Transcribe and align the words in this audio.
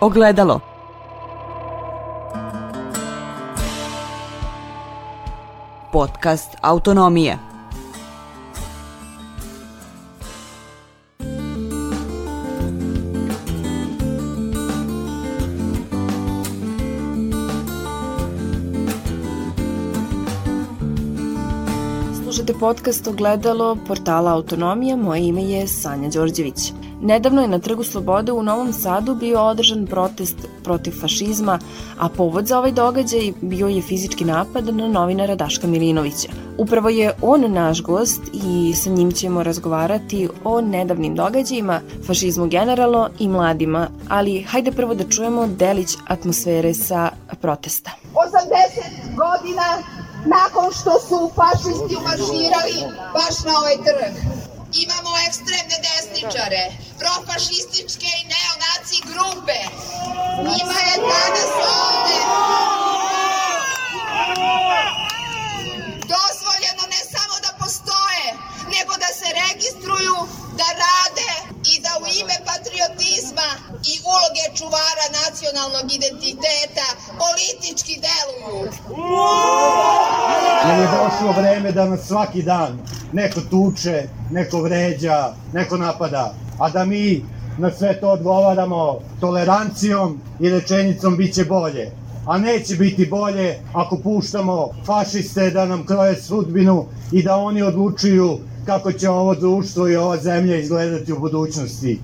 Ogledalo. 0.00 0.60
Podcast 5.92 6.56
Autonomije. 6.60 7.38
Slušate 22.22 22.54
podcast 22.60 23.06
Ogledalo 23.06 23.76
portala 23.88 24.32
Autonomija, 24.32 24.96
moje 24.96 25.26
ime 25.26 25.42
je 25.42 25.66
Sanja 25.66 26.08
Đorđević. 26.08 26.85
Nedavno 27.00 27.42
je 27.42 27.48
na 27.48 27.58
Trgu 27.58 27.84
Slobode 27.84 28.32
u 28.32 28.42
Novom 28.42 28.72
Sadu 28.72 29.14
bio 29.14 29.42
održan 29.42 29.86
protest 29.86 30.36
protiv 30.64 30.92
fašizma, 31.00 31.58
a 31.98 32.08
povod 32.08 32.46
za 32.46 32.58
ovaj 32.58 32.72
događaj 32.72 33.32
bio 33.40 33.68
je 33.68 33.82
fizički 33.82 34.24
napad 34.24 34.76
na 34.76 34.88
novinara 34.88 35.34
Daška 35.34 35.66
Milinovića. 35.66 36.28
Upravo 36.58 36.88
je 36.88 37.12
on 37.22 37.52
naš 37.52 37.82
gost 37.82 38.20
i 38.32 38.74
sa 38.74 38.90
njim 38.90 39.12
ćemo 39.12 39.42
razgovarati 39.42 40.28
o 40.44 40.60
nedavnim 40.60 41.14
događajima, 41.14 41.80
fašizmu 42.06 42.46
generalno 42.46 43.08
i 43.18 43.28
mladima, 43.28 43.88
ali 44.08 44.42
hajde 44.42 44.72
prvo 44.72 44.94
da 44.94 45.08
čujemo 45.08 45.46
delić 45.46 45.96
atmosfere 46.08 46.74
sa 46.74 47.10
protesta. 47.40 47.90
80 48.14 49.16
godina 49.16 49.62
nakon 50.26 50.72
što 50.80 51.00
su 51.08 51.30
fašisti 51.34 51.96
umarširali 51.96 52.76
baš 53.12 53.44
na 53.44 53.52
ovaj 53.60 53.76
trg. 53.76 54.45
Imamo 54.84 55.10
ekstremne 55.28 55.78
desničare, 55.86 56.64
profašističke 56.98 58.08
i 58.20 58.26
neonaci 58.32 58.98
grupe. 59.10 59.58
Njima 60.48 60.78
je 60.88 60.96
danas 61.12 61.52
ovde 61.78 62.18
dozvoljeno 66.14 66.84
ne 66.94 67.02
samo 67.14 67.34
da 67.44 67.50
postoje, 67.62 68.26
nego 68.74 68.92
da 69.04 69.10
se 69.18 69.28
registruju, 69.42 70.16
da 70.60 70.68
rade 70.84 71.32
i 71.72 71.74
da 71.84 71.92
u 72.02 72.06
ime 72.20 72.36
patriotizma 72.50 73.48
i 73.92 73.94
uloge 74.12 74.44
čuvara 74.58 75.06
nacionalnog 75.20 75.86
identiteta 75.98 76.88
politički 77.24 77.94
deluju. 78.06 78.72
Jer 80.68 80.78
je 80.80 80.88
došlo 80.98 81.32
vreme 81.40 81.72
da 81.72 81.84
nas 81.84 82.06
svaki 82.06 82.42
dan 82.42 82.72
neko 83.12 83.40
tuče, 83.50 84.08
neko 84.30 84.60
vređa, 84.60 85.32
neko 85.52 85.76
napada, 85.76 86.34
a 86.58 86.70
da 86.70 86.84
mi 86.84 87.22
na 87.58 87.70
sve 87.70 88.00
to 88.00 88.08
odgovaramo 88.08 88.98
tolerancijom 89.20 90.20
i 90.40 90.50
rečenicom 90.50 91.16
bit 91.16 91.34
će 91.34 91.44
bolje. 91.44 91.90
A 92.26 92.38
neće 92.38 92.76
biti 92.76 93.06
bolje 93.06 93.58
ako 93.72 93.96
puštamo 93.96 94.68
fašiste 94.86 95.50
da 95.50 95.66
nam 95.66 95.86
kroje 95.86 96.16
sudbinu 96.22 96.84
i 97.12 97.22
da 97.22 97.36
oni 97.36 97.62
odlučuju 97.62 98.38
kako 98.66 98.92
će 98.92 99.08
ovo 99.08 99.34
društvo 99.34 99.88
i 99.88 99.96
ova 99.96 100.16
zemlja 100.16 100.56
izgledati 100.56 101.12
u 101.12 101.18
budućnosti. 101.18 102.00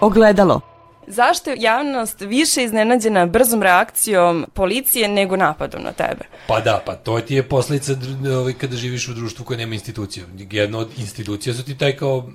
Ogledalo. 0.00 0.75
Zašto 1.06 1.50
je 1.50 1.56
javnost 1.60 2.20
više 2.20 2.64
iznenađena 2.64 3.26
brzom 3.26 3.62
reakcijom 3.62 4.46
policije 4.54 5.08
nego 5.08 5.36
napadom 5.36 5.82
na 5.82 5.92
tebe? 5.92 6.24
Pa 6.46 6.60
da, 6.60 6.82
pa 6.86 6.94
to 6.94 7.20
ti 7.20 7.34
je 7.34 7.42
posledica 7.42 7.92
ovaj, 8.40 8.52
kada 8.52 8.76
živiš 8.76 9.08
u 9.08 9.14
društvu 9.14 9.44
koje 9.44 9.58
nema 9.58 9.74
institucija. 9.74 10.26
Jedna 10.50 10.78
od 10.78 10.88
institucija 10.98 11.54
su 11.54 11.64
ti 11.64 11.78
taj 11.78 11.96
kao 11.96 12.28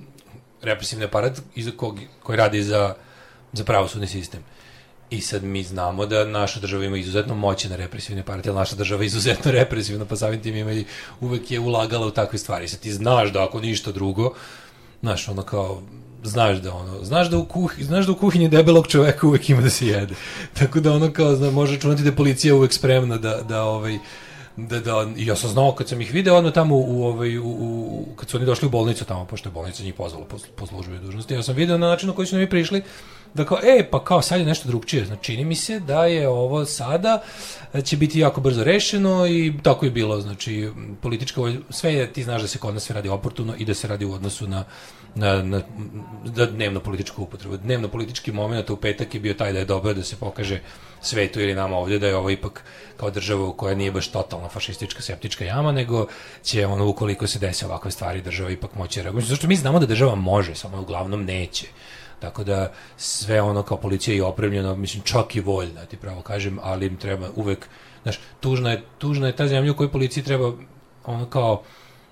represivni 0.62 1.06
aparat 1.06 1.42
iza 1.56 1.72
kog, 1.78 2.00
koji 2.24 2.38
radi 2.38 2.64
za, 2.64 2.96
za 3.54 3.64
pravosudni 3.64 4.08
sistem. 4.08 4.44
I 5.10 5.22
sad 5.22 5.44
mi 5.44 5.64
znamo 5.64 6.06
da 6.06 6.26
naša 6.26 6.60
država 6.60 6.86
ima 6.86 6.98
izuzetno 6.98 7.36
moćan 7.36 7.72
represivni 7.72 8.22
aparat, 8.22 8.46
jer 8.46 8.56
naša 8.56 8.76
država 8.76 9.04
je 9.04 9.06
izuzetno 9.06 9.52
represivna, 9.62 10.06
pa 10.06 10.16
samim 10.16 10.42
tim 10.42 10.56
ima 10.56 10.74
i 10.74 10.86
uvek 11.20 11.52
je 11.52 11.60
ulagala 11.60 12.08
u 12.08 12.12
takve 12.12 12.40
stvari. 12.40 12.68
Sad 12.68 12.80
ti 12.80 12.92
znaš 12.92 13.32
da 13.32 13.44
ako 13.44 13.60
ništa 13.60 13.92
drugo, 13.92 14.34
znaš, 15.02 15.28
ono 15.28 15.42
kao, 15.42 15.82
znaš 16.24 16.58
da 16.58 16.74
ono, 16.74 17.04
znaš 17.04 17.30
da 17.30 17.38
u 17.38 17.46
kuhinji, 17.46 17.84
znaš 17.84 18.06
da 18.06 18.12
u 18.12 18.16
kuhinji 18.16 18.50
debelog 18.50 18.88
čoveka 18.88 19.28
uvek 19.28 19.50
ima 19.50 19.62
da 19.62 19.70
se 19.70 19.88
jede. 19.88 20.16
Tako 20.60 20.80
da 20.80 20.94
ono 20.94 21.14
kao, 21.14 21.36
zna, 21.36 21.52
može 21.52 21.76
računati 21.76 22.04
da 22.04 22.10
je 22.10 22.16
policija 22.16 22.56
uvek 22.56 22.74
spremna 22.74 23.18
da, 23.18 23.42
da 23.42 23.64
ovaj, 23.64 23.98
da, 24.58 24.80
da, 24.80 25.08
ja 25.18 25.36
sam 25.36 25.50
znao 25.50 25.76
kad 25.76 25.90
sam 25.90 26.02
ih 26.02 26.14
video 26.14 26.36
odmah 26.36 26.54
tamo 26.54 26.76
u, 26.76 27.04
ovaj, 27.04 27.38
u, 27.38 27.46
u, 27.46 28.06
kad 28.16 28.30
su 28.30 28.38
oni 28.38 28.46
došli 28.46 28.66
u 28.66 28.72
bolnicu 28.72 29.06
tamo, 29.06 29.26
pošto 29.26 29.50
je 29.50 29.54
bolnica 29.54 29.84
njih 29.84 29.94
pozvala 29.94 30.26
po, 30.26 30.38
po 30.56 30.68
službi 30.68 31.00
dužnosti, 31.00 31.34
ja 31.34 31.44
sam 31.44 31.56
video 31.56 31.78
na 31.78 31.88
način 31.88 32.10
na 32.10 32.16
koji 32.16 32.28
su 32.28 32.36
mi 32.36 32.50
prišli, 32.50 32.84
da 33.34 33.46
kao, 33.46 33.58
e, 33.64 33.88
pa 33.92 34.04
kao 34.04 34.22
sad 34.22 34.40
je 34.40 34.46
nešto 34.46 34.68
drugčije, 34.68 35.06
znači 35.06 35.24
čini 35.24 35.46
mi 35.46 35.56
se 35.56 35.80
da 35.80 36.06
je 36.06 36.28
ovo 36.28 36.66
sada 36.66 37.22
će 37.84 37.98
biti 37.98 38.20
jako 38.20 38.42
brzo 38.42 38.64
rešeno 38.64 39.28
i 39.28 39.54
tako 39.64 39.86
je 39.86 39.92
bilo, 39.92 40.22
znači 40.22 40.70
politička 41.02 41.42
sve 41.70 41.94
je, 41.94 42.14
ti 42.14 42.24
znaš 42.24 42.42
da 42.42 42.48
se 42.48 42.60
kod 42.60 42.74
nas 42.74 42.84
sve 42.84 42.94
radi 42.94 43.10
oportuno 43.10 43.54
i 43.58 43.66
da 43.66 43.74
se 43.74 43.88
radi 43.88 44.06
u 44.06 44.14
odnosu 44.14 44.48
na, 44.48 44.64
na, 45.16 45.44
na, 45.44 45.62
na 46.36 46.46
dnevno 46.46 46.80
političku 46.80 47.24
upotrebu. 47.24 47.58
Dnevno 47.58 47.88
politički 47.88 48.32
moment 48.32 48.70
u 48.70 48.78
petak 48.78 49.14
je 49.14 49.20
bio 49.20 49.34
taj 49.34 49.54
da 49.54 49.60
je 49.60 49.66
dobro 49.66 49.94
da 49.94 50.04
se 50.04 50.16
pokaže 50.16 50.60
svetu 51.02 51.42
ili 51.42 51.54
nama 51.54 51.78
ovdje 51.78 52.00
da 52.00 52.08
je 52.08 52.16
ovo 52.16 52.30
ipak 52.30 52.64
kao 52.98 53.10
država 53.12 53.54
koja 53.58 53.76
nije 53.76 53.92
baš 53.92 54.08
totalna 54.08 54.50
fašistička 54.50 55.02
septička 55.02 55.46
jama, 55.46 55.72
nego 55.72 56.08
će 56.44 56.66
ono 56.66 56.88
ukoliko 56.88 57.28
se 57.28 57.40
desi 57.40 57.66
ovakve 57.66 57.92
stvari 57.92 58.22
država 58.22 58.52
ipak 58.52 58.76
moći 58.76 59.02
reagovati. 59.02 59.28
Zašto 59.28 59.48
mi 59.48 59.56
znamo 59.56 59.80
da 59.80 59.86
država 59.86 60.16
može, 60.16 60.56
samo 60.56 60.82
uglavnom 60.82 61.26
neće. 61.26 61.68
Tako 62.20 62.44
da 62.44 62.72
sve 62.98 63.42
ono 63.42 63.64
kao 63.64 63.78
policija 63.78 64.16
je 64.16 64.24
opremljeno, 64.24 64.76
mislim 64.76 65.04
čak 65.04 65.36
i 65.36 65.40
voljna, 65.40 65.80
da 65.82 65.86
ti 65.86 65.98
pravo 65.98 66.22
kažem, 66.22 66.60
ali 66.62 66.86
im 66.86 66.98
treba 66.98 67.30
uvek, 67.36 67.68
znaš, 68.04 68.20
tužna 68.40 68.72
je, 68.72 68.84
tužna 68.98 69.28
je 69.28 69.36
ta 69.36 69.48
zemlja 69.48 69.72
u 69.72 69.76
kojoj 69.76 69.92
policiji 69.92 70.24
treba 70.24 70.54
ono 71.06 71.26
kao 71.26 71.64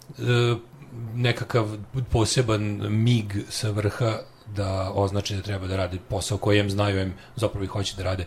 e, 0.10 0.56
nekakav 1.16 1.78
poseban 2.12 2.62
mig 2.90 3.34
sa 3.50 3.70
vrha 3.70 4.20
da 4.56 4.92
označi 4.94 5.36
da 5.36 5.42
treba 5.42 5.68
da 5.68 5.78
radi 5.78 6.00
posao 6.10 6.38
kojem 6.38 6.70
znaju 6.70 7.02
im 7.02 7.14
zapravo 7.36 7.64
i 7.64 7.68
hoće 7.68 7.96
da 7.96 8.04
rade 8.04 8.26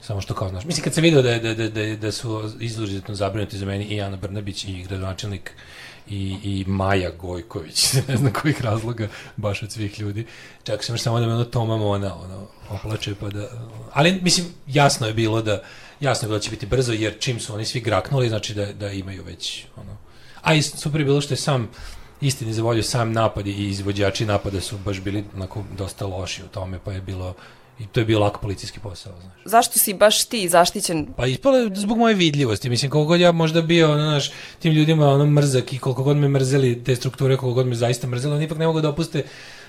samo 0.00 0.20
što 0.20 0.34
kao 0.34 0.48
znaš. 0.48 0.64
Mislim 0.64 0.84
kad 0.84 0.94
sam 0.94 1.02
video 1.02 1.22
da, 1.22 1.38
da, 1.38 1.54
da, 1.54 1.68
da, 1.68 1.96
da 1.96 2.12
su 2.12 2.50
izuzetno 2.60 3.14
zabrinuti 3.14 3.58
za 3.58 3.66
meni 3.66 3.84
i 3.84 4.00
Ana 4.00 4.16
Brnabić 4.16 4.64
i 4.64 4.82
gradonačelnik 4.82 5.52
i, 6.08 6.38
i 6.42 6.64
Maja 6.66 7.10
Gojković, 7.10 7.92
ne 8.08 8.16
znam 8.16 8.32
kojih 8.32 8.62
razloga, 8.62 9.08
baš 9.36 9.62
od 9.62 9.72
svih 9.72 10.00
ljudi. 10.00 10.26
Čak 10.64 10.84
sam 10.84 10.98
samo 10.98 11.20
da 11.20 11.26
me 11.26 11.34
ono 11.34 11.44
Toma 11.44 11.76
Mona 11.76 12.14
ono, 12.14 12.46
oplače, 12.70 13.14
pa 13.20 13.28
da... 13.28 13.48
Ali, 13.92 14.20
mislim, 14.22 14.46
jasno 14.66 15.06
je 15.06 15.14
bilo 15.14 15.42
da 15.42 15.62
jasno 16.00 16.26
je 16.26 16.28
bilo 16.28 16.38
da 16.38 16.42
će 16.42 16.50
biti 16.50 16.66
brzo, 16.66 16.92
jer 16.92 17.18
čim 17.18 17.40
su 17.40 17.54
oni 17.54 17.64
svi 17.64 17.80
graknuli, 17.80 18.28
znači 18.28 18.54
da, 18.54 18.72
da 18.72 18.90
imaju 18.90 19.24
već 19.24 19.64
ono... 19.76 19.96
A 20.42 20.54
i 20.54 20.62
super 20.62 21.00
je 21.00 21.04
bilo 21.04 21.20
što 21.20 21.34
je 21.34 21.38
sam 21.38 21.68
istini 22.20 22.52
za 22.52 22.62
volju 22.62 22.82
sam 22.82 23.12
napad 23.12 23.46
i 23.46 23.68
izvođači 23.68 24.26
napada 24.26 24.60
su 24.60 24.78
baš 24.78 25.00
bili 25.00 25.24
onako 25.36 25.64
dosta 25.78 26.06
loši 26.06 26.42
u 26.42 26.48
tome, 26.48 26.78
pa 26.84 26.92
je 26.92 27.00
bilo 27.00 27.34
I 27.78 27.86
to 27.86 28.00
je 28.00 28.06
bio 28.06 28.20
lak 28.20 28.38
policijski 28.38 28.80
posao, 28.80 29.12
znaš. 29.20 29.34
Zašto 29.44 29.78
si 29.78 29.94
baš 29.94 30.24
ti 30.24 30.48
zaštićen? 30.48 31.06
Pa 31.16 31.26
ispalo 31.26 31.56
je 31.56 31.70
zbog 31.74 31.98
moje 31.98 32.14
vidljivosti. 32.14 32.70
Mislim, 32.70 32.90
koliko 32.90 33.08
god 33.08 33.20
ja 33.20 33.32
možda 33.32 33.62
bio, 33.62 33.92
ono, 33.92 34.02
znaš, 34.02 34.30
tim 34.58 34.72
ljudima 34.72 35.08
ono 35.08 35.26
mrzak 35.26 35.72
i 35.72 35.78
koliko 35.78 36.02
god 36.02 36.16
me 36.16 36.28
mrzeli 36.28 36.84
te 36.84 36.96
strukture, 36.96 37.36
koliko 37.36 37.54
god 37.54 37.66
me 37.66 37.74
zaista 37.74 38.06
mrzeli, 38.06 38.34
oni 38.34 38.44
ipak 38.44 38.58
ne 38.58 38.66
mogu 38.66 38.80
da 38.80 38.88
opuste 38.88 39.24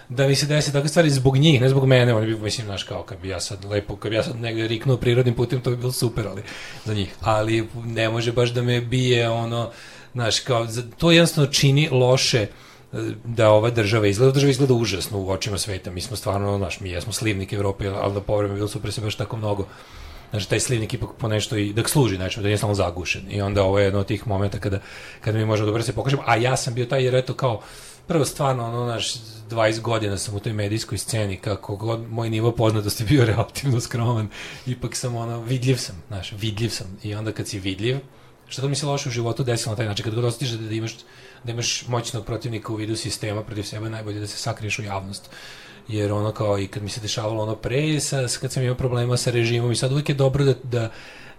da 0.09 0.27
mi 0.27 0.35
se 0.35 0.45
desi 0.45 0.73
takve 0.73 0.89
stvari 0.89 1.09
zbog 1.09 1.37
njih, 1.37 1.61
ne 1.61 1.69
zbog 1.69 1.85
mene, 1.85 2.13
oni 2.13 2.27
bi, 2.27 2.35
mislim, 2.35 2.67
znaš, 2.67 2.83
kao 2.83 3.03
kad 3.03 3.19
bi 3.19 3.29
ja 3.29 3.39
sad 3.39 3.65
lepo, 3.65 3.95
kad 3.95 4.09
bi 4.09 4.15
ja 4.15 4.23
sad 4.23 4.39
negde 4.41 4.67
riknuo 4.67 4.97
prirodnim 4.97 5.35
putem, 5.35 5.61
to 5.61 5.69
bi 5.69 5.77
bilo 5.77 5.91
super, 5.91 6.27
ali 6.27 6.41
za 6.85 6.93
njih. 6.93 7.15
Ali 7.21 7.67
ne 7.85 8.09
može 8.09 8.31
baš 8.31 8.49
da 8.49 8.61
me 8.61 8.81
bije, 8.81 9.29
ono, 9.29 9.71
znaš, 10.13 10.39
kao, 10.39 10.67
to 10.97 11.11
jednostavno 11.11 11.51
čini 11.51 11.89
loše 11.91 12.47
da 13.25 13.49
ova 13.49 13.69
država 13.69 14.07
izgleda, 14.07 14.31
država 14.31 14.51
izgleda 14.51 14.73
užasno 14.73 15.19
u 15.19 15.29
očima 15.29 15.57
sveta. 15.57 15.91
Mi 15.91 16.01
smo 16.01 16.17
stvarno, 16.17 16.57
znaš, 16.57 16.79
mi 16.79 16.89
jesmo 16.89 17.13
slivnik 17.13 17.53
Evrope, 17.53 17.87
ali 17.87 18.13
da 18.13 18.21
povreme 18.21 18.53
bilo 18.53 18.67
super 18.67 18.91
se 18.93 19.01
baš 19.01 19.15
tako 19.15 19.37
mnogo. 19.37 19.67
Znači, 20.29 20.49
taj 20.49 20.59
slivnik 20.59 20.93
ipak 20.93 21.09
po 21.17 21.27
nešto 21.27 21.57
i 21.57 21.73
da 21.73 21.87
služi, 21.87 22.15
znači, 22.15 22.41
da 22.41 22.49
je 22.49 22.57
samo 22.57 22.73
zagušen. 22.73 23.21
I 23.29 23.41
onda 23.41 23.63
ovo 23.63 23.79
je 23.79 23.85
jedno 23.85 23.99
od 23.99 24.07
tih 24.07 24.27
momenta 24.27 24.59
kada, 24.59 24.79
kada 25.21 25.37
mi 25.37 25.45
možemo 25.45 25.65
dobro 25.65 25.83
se 25.83 25.93
pokažemo. 25.93 26.23
A 26.25 26.35
ja 26.35 26.57
sam 26.57 26.73
bio 26.73 26.85
taj, 26.85 27.03
jer 27.03 27.15
eto, 27.15 27.33
kao, 27.33 27.61
prvo 28.07 28.25
stvarno, 28.25 28.67
ono, 28.67 28.85
naš, 28.85 29.13
20 29.49 29.81
godina 29.81 30.17
sam 30.17 30.35
u 30.35 30.39
toj 30.39 30.53
medijskoj 30.53 30.97
sceni, 30.97 31.37
kako 31.37 31.75
god 31.75 32.11
moj 32.11 32.29
nivo 32.29 32.51
poznatosti 32.51 33.03
bio 33.03 33.25
relativno 33.31 33.79
skroman, 33.79 34.29
ipak 34.65 34.95
sam, 34.95 35.15
ono, 35.15 35.41
vidljiv 35.41 35.75
sam, 35.75 36.03
znaš, 36.07 36.31
vidljiv 36.31 36.69
sam. 36.69 36.97
I 37.03 37.15
onda 37.15 37.31
kad 37.31 37.47
si 37.47 37.59
vidljiv, 37.59 37.97
što 38.53 38.61
to 38.61 38.69
mi 38.69 38.75
se 38.75 38.85
loše 38.85 39.09
u 39.09 39.11
životu 39.11 39.43
desilo 39.43 39.71
na 39.71 39.77
taj 39.77 39.85
način, 39.85 40.03
kad 40.03 40.15
god 40.15 40.25
ostiš 40.25 40.49
da, 40.49 40.67
da 40.67 40.75
imaš 40.75 40.95
da 41.43 41.51
imaš 41.51 41.87
moćnog 41.87 42.25
protivnika 42.25 42.73
u 42.73 42.75
vidu 42.75 42.95
sistema 42.95 43.43
protiv 43.43 43.63
sebe, 43.63 43.89
najbolje 43.89 44.19
da 44.19 44.27
se 44.27 44.37
sakriješ 44.37 44.79
u 44.79 44.83
javnost. 44.83 45.29
Jer 45.87 46.11
ono 46.11 46.31
kao 46.31 46.59
i 46.59 46.67
kad 46.67 46.83
mi 46.83 46.89
se 46.89 47.01
dešavalo 47.01 47.43
ono 47.43 47.55
pre, 47.55 47.99
sa, 47.99 48.27
kad 48.41 48.51
sam 48.51 48.63
imao 48.63 48.75
problema 48.75 49.17
sa 49.17 49.31
režimom 49.31 49.71
i 49.71 49.75
sad 49.75 49.91
uvijek 49.91 50.09
je 50.09 50.15
dobro 50.15 50.45
da, 50.45 50.53
da 50.63 50.89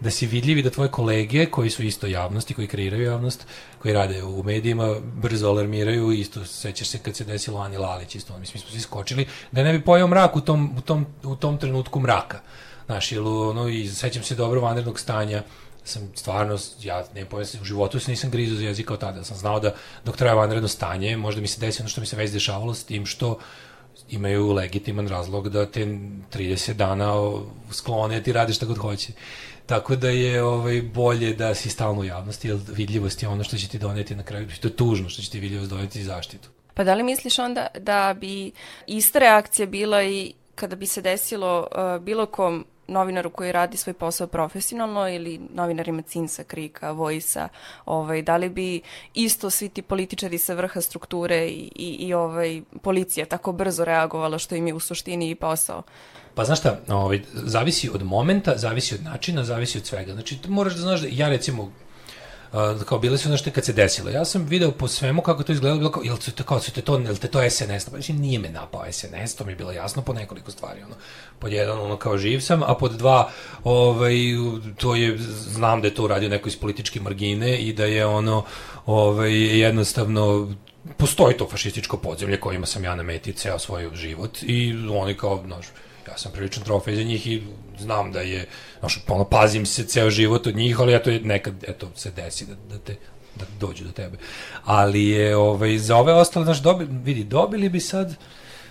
da 0.00 0.10
si 0.10 0.26
vidljivi 0.26 0.62
da 0.62 0.70
tvoje 0.70 0.90
kolege 0.90 1.46
koji 1.46 1.70
su 1.70 1.82
isto 1.82 2.06
javnosti, 2.06 2.54
koji 2.54 2.66
kreiraju 2.66 3.02
javnost, 3.02 3.46
koji 3.78 3.94
rade 3.94 4.22
u 4.22 4.42
medijima, 4.42 4.96
brzo 5.00 5.48
alarmiraju, 5.48 6.12
isto 6.12 6.44
sećaš 6.44 6.88
se 6.88 6.98
kad 6.98 7.16
se 7.16 7.24
desilo 7.24 7.60
Ani 7.60 7.76
Lalić, 7.76 8.14
isto, 8.14 8.38
mislim, 8.38 8.54
mi 8.54 8.60
smo 8.60 8.70
svi 8.70 8.80
skočili, 8.80 9.26
da 9.52 9.62
ne 9.62 9.72
bi 9.72 9.84
pojao 9.84 10.08
mrak 10.08 10.36
u 10.36 10.40
tom, 10.40 10.74
u 10.78 10.80
tom, 10.80 11.06
u 11.22 11.36
tom 11.36 11.58
trenutku 11.58 12.00
mraka. 12.00 12.40
Znaš, 12.86 13.12
ili, 13.12 13.28
ono, 13.28 13.68
i 13.68 13.88
sećam 13.88 14.22
se 14.22 14.34
dobro 14.34 14.60
vanrednog 14.60 15.00
stanja, 15.00 15.42
sam 15.84 16.10
stvarno, 16.14 16.58
ja 16.82 17.04
ne 17.14 17.24
pojem 17.24 17.46
u 17.60 17.64
životu 17.64 18.00
se 18.00 18.10
nisam 18.10 18.30
grizo 18.30 18.56
za 18.56 18.62
jezik 18.62 18.86
kao 18.86 18.96
tada, 18.96 19.24
sam 19.24 19.36
znao 19.36 19.60
da 19.60 19.74
dok 20.04 20.16
traje 20.16 20.34
vanredno 20.34 20.68
stanje, 20.68 21.16
možda 21.16 21.40
mi 21.40 21.46
se 21.46 21.60
desi 21.60 21.82
ono 21.82 21.88
što 21.88 22.00
mi 22.00 22.06
se 22.06 22.16
već 22.16 22.30
dešavalo 22.30 22.74
s 22.74 22.84
tim 22.84 23.06
što 23.06 23.38
imaju 24.10 24.52
legitiman 24.52 25.08
razlog 25.08 25.48
da 25.48 25.66
te 25.66 25.86
30 25.86 26.72
dana 26.72 27.12
sklone, 27.70 28.22
ti 28.22 28.32
radiš 28.32 28.56
šta 28.56 28.66
god 28.66 28.78
hoće. 28.78 29.12
Tako 29.66 29.96
da 29.96 30.08
je 30.08 30.42
ovaj, 30.42 30.82
bolje 30.82 31.34
da 31.34 31.54
si 31.54 31.70
stalno 31.70 32.00
u 32.00 32.04
javnosti, 32.04 32.48
jer 32.48 32.58
vidljivost 32.68 33.22
je 33.22 33.28
ono 33.28 33.44
što 33.44 33.56
će 33.56 33.68
ti 33.68 33.78
doneti 33.78 34.14
na 34.14 34.22
kraju, 34.22 34.48
to 34.60 34.68
je 34.68 34.76
tužno 34.76 35.08
što 35.08 35.22
će 35.22 35.30
ti 35.30 35.40
vidljivost 35.40 35.70
doneti 35.70 36.04
zaštitu. 36.04 36.48
Pa 36.74 36.84
da 36.84 36.94
li 36.94 37.02
misliš 37.02 37.38
onda 37.38 37.66
da 37.78 38.14
bi 38.20 38.52
ista 38.86 39.18
reakcija 39.18 39.66
bila 39.66 40.02
i 40.04 40.32
kada 40.54 40.76
bi 40.76 40.86
se 40.86 41.02
desilo 41.02 41.60
uh, 41.60 42.02
bilo 42.02 42.26
kom 42.26 42.64
novinaru 42.88 43.30
koji 43.30 43.52
radi 43.52 43.76
svoj 43.76 43.94
posao 43.94 44.26
profesionalno 44.26 45.08
ili 45.08 45.40
novinarima 45.54 46.02
Cinsa, 46.02 46.44
Krika, 46.44 46.90
Vojsa, 46.90 47.48
ovaj, 47.86 48.22
da 48.22 48.36
li 48.36 48.48
bi 48.48 48.80
isto 49.14 49.50
svi 49.50 49.68
ti 49.68 49.82
političari 49.82 50.38
sa 50.38 50.54
vrha 50.54 50.80
strukture 50.80 51.46
i, 51.46 51.70
i, 51.74 51.96
i 52.00 52.14
ovaj, 52.14 52.62
policija 52.82 53.26
tako 53.26 53.52
brzo 53.52 53.84
reagovala 53.84 54.38
što 54.38 54.54
im 54.54 54.66
je 54.66 54.74
u 54.74 54.80
suštini 54.80 55.30
i 55.30 55.34
posao? 55.34 55.82
Pa 56.34 56.44
znaš 56.44 56.58
šta, 56.58 56.80
ovaj, 56.88 57.20
zavisi 57.32 57.90
od 57.94 58.02
momenta, 58.02 58.56
zavisi 58.56 58.94
od 58.94 59.02
načina, 59.02 59.44
zavisi 59.44 59.78
od 59.78 59.86
svega. 59.86 60.12
Znači, 60.12 60.38
moraš 60.48 60.74
da 60.74 60.80
znaš 60.80 61.00
da 61.00 61.08
ja 61.10 61.28
recimo 61.28 61.72
uh, 62.54 62.82
kao 62.82 62.98
bile 62.98 63.18
su 63.18 63.28
nešto 63.28 63.50
kad 63.50 63.64
se 63.64 63.72
desilo. 63.72 64.10
Ja 64.10 64.24
sam 64.24 64.46
video 64.46 64.70
po 64.70 64.88
svemu 64.88 65.22
kako 65.22 65.42
to 65.42 65.52
izgledalo, 65.52 65.78
bilo 65.78 65.90
kao, 65.90 66.02
jel 66.02 66.16
te, 66.16 66.42
kao, 66.42 66.60
te 66.60 66.80
to, 66.80 66.98
jel 66.98 67.16
te 67.16 67.28
to 67.28 67.50
SNS, 67.50 67.90
pa 67.90 67.96
mislim, 67.96 68.18
nije 68.18 68.38
me 68.38 68.48
napao 68.48 68.84
SNS, 68.92 69.34
to 69.34 69.44
mi 69.44 69.52
je 69.52 69.56
bilo 69.56 69.72
jasno 69.72 70.02
po 70.02 70.12
nekoliko 70.12 70.50
stvari, 70.50 70.82
ono, 70.82 70.94
pod 71.38 71.52
jedan, 71.52 71.78
ono, 71.78 71.96
kao 71.96 72.18
živ 72.18 72.40
sam, 72.40 72.62
a 72.62 72.74
pod 72.74 72.92
dva, 72.92 73.30
ovaj, 73.64 74.14
to 74.76 74.94
je, 74.94 75.18
znam 75.18 75.80
da 75.80 75.86
je 75.86 75.94
to 75.94 76.04
uradio 76.04 76.28
neko 76.28 76.48
iz 76.48 76.56
političke 76.56 77.00
margine 77.00 77.58
i 77.58 77.72
da 77.72 77.84
je 77.84 78.06
ono, 78.06 78.44
ovaj, 78.86 79.58
jednostavno, 79.60 80.54
postoji 80.96 81.36
to 81.36 81.48
fašističko 81.48 81.96
podzemlje 81.96 82.40
kojima 82.40 82.66
sam 82.66 82.84
ja 82.84 82.94
nametio 82.94 83.34
ceo 83.34 83.58
svoj 83.58 83.90
život 83.94 84.42
i 84.42 84.74
oni 84.90 85.14
kao, 85.14 85.42
znaš, 85.46 85.66
ja 86.08 86.18
sam 86.18 86.32
priličan 86.32 86.64
trofej 86.64 86.96
za 86.96 87.02
njih 87.02 87.26
i 87.26 87.42
znam 87.78 88.12
da 88.12 88.20
je, 88.20 88.46
znaš, 88.80 89.04
ono, 89.08 89.24
pazim 89.24 89.66
se 89.66 89.84
ceo 89.84 90.10
život 90.10 90.46
od 90.46 90.56
njih, 90.56 90.80
ali 90.80 90.94
eto, 90.94 91.10
nekad, 91.10 91.64
eto, 91.68 91.90
se 91.96 92.10
desi 92.10 92.46
da, 92.46 92.54
da 92.54 92.78
te 92.78 92.96
da 93.36 93.44
dođu 93.60 93.84
do 93.84 93.92
tebe. 93.92 94.18
Ali 94.64 95.04
je, 95.04 95.36
ovaj, 95.36 95.78
za 95.78 95.96
ove 95.96 96.12
ostale, 96.12 96.44
znaš, 96.44 96.62
dobi, 96.62 96.86
vidi, 97.04 97.24
dobili 97.24 97.68
bi 97.68 97.80
sad, 97.80 98.16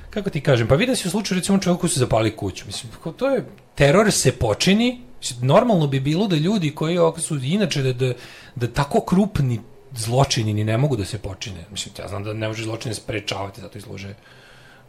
kako 0.09 0.29
ti 0.29 0.41
kažem, 0.41 0.67
pa 0.67 0.75
vidio 0.75 0.95
si 0.95 1.07
u 1.07 1.11
slučaju, 1.11 1.39
recimo, 1.39 1.57
čovjeku 1.57 1.87
su 1.87 1.99
zapali 1.99 2.35
kuću. 2.35 2.65
Mislim, 2.65 2.91
to 3.17 3.29
je, 3.29 3.45
teror 3.75 4.11
se 4.11 4.31
počini, 4.31 5.01
normalno 5.41 5.87
bi 5.87 5.99
bilo 5.99 6.27
da 6.27 6.35
ljudi 6.35 6.71
koji 6.75 6.97
su 7.17 7.37
inače 7.43 7.81
da, 7.81 7.93
da, 7.93 8.13
da 8.55 8.67
tako 8.67 9.01
krupni 9.01 9.59
zločini 9.95 10.53
ni 10.53 10.63
ne 10.63 10.77
mogu 10.77 10.95
da 10.95 11.05
se 11.05 11.17
počine. 11.17 11.65
Mislim, 11.71 11.95
ja 11.99 12.07
znam 12.07 12.23
da 12.23 12.33
ne 12.33 12.47
može 12.47 12.63
zločine 12.63 12.95
sprečavati, 12.95 13.61
zato 13.61 13.77
izluže, 13.77 14.13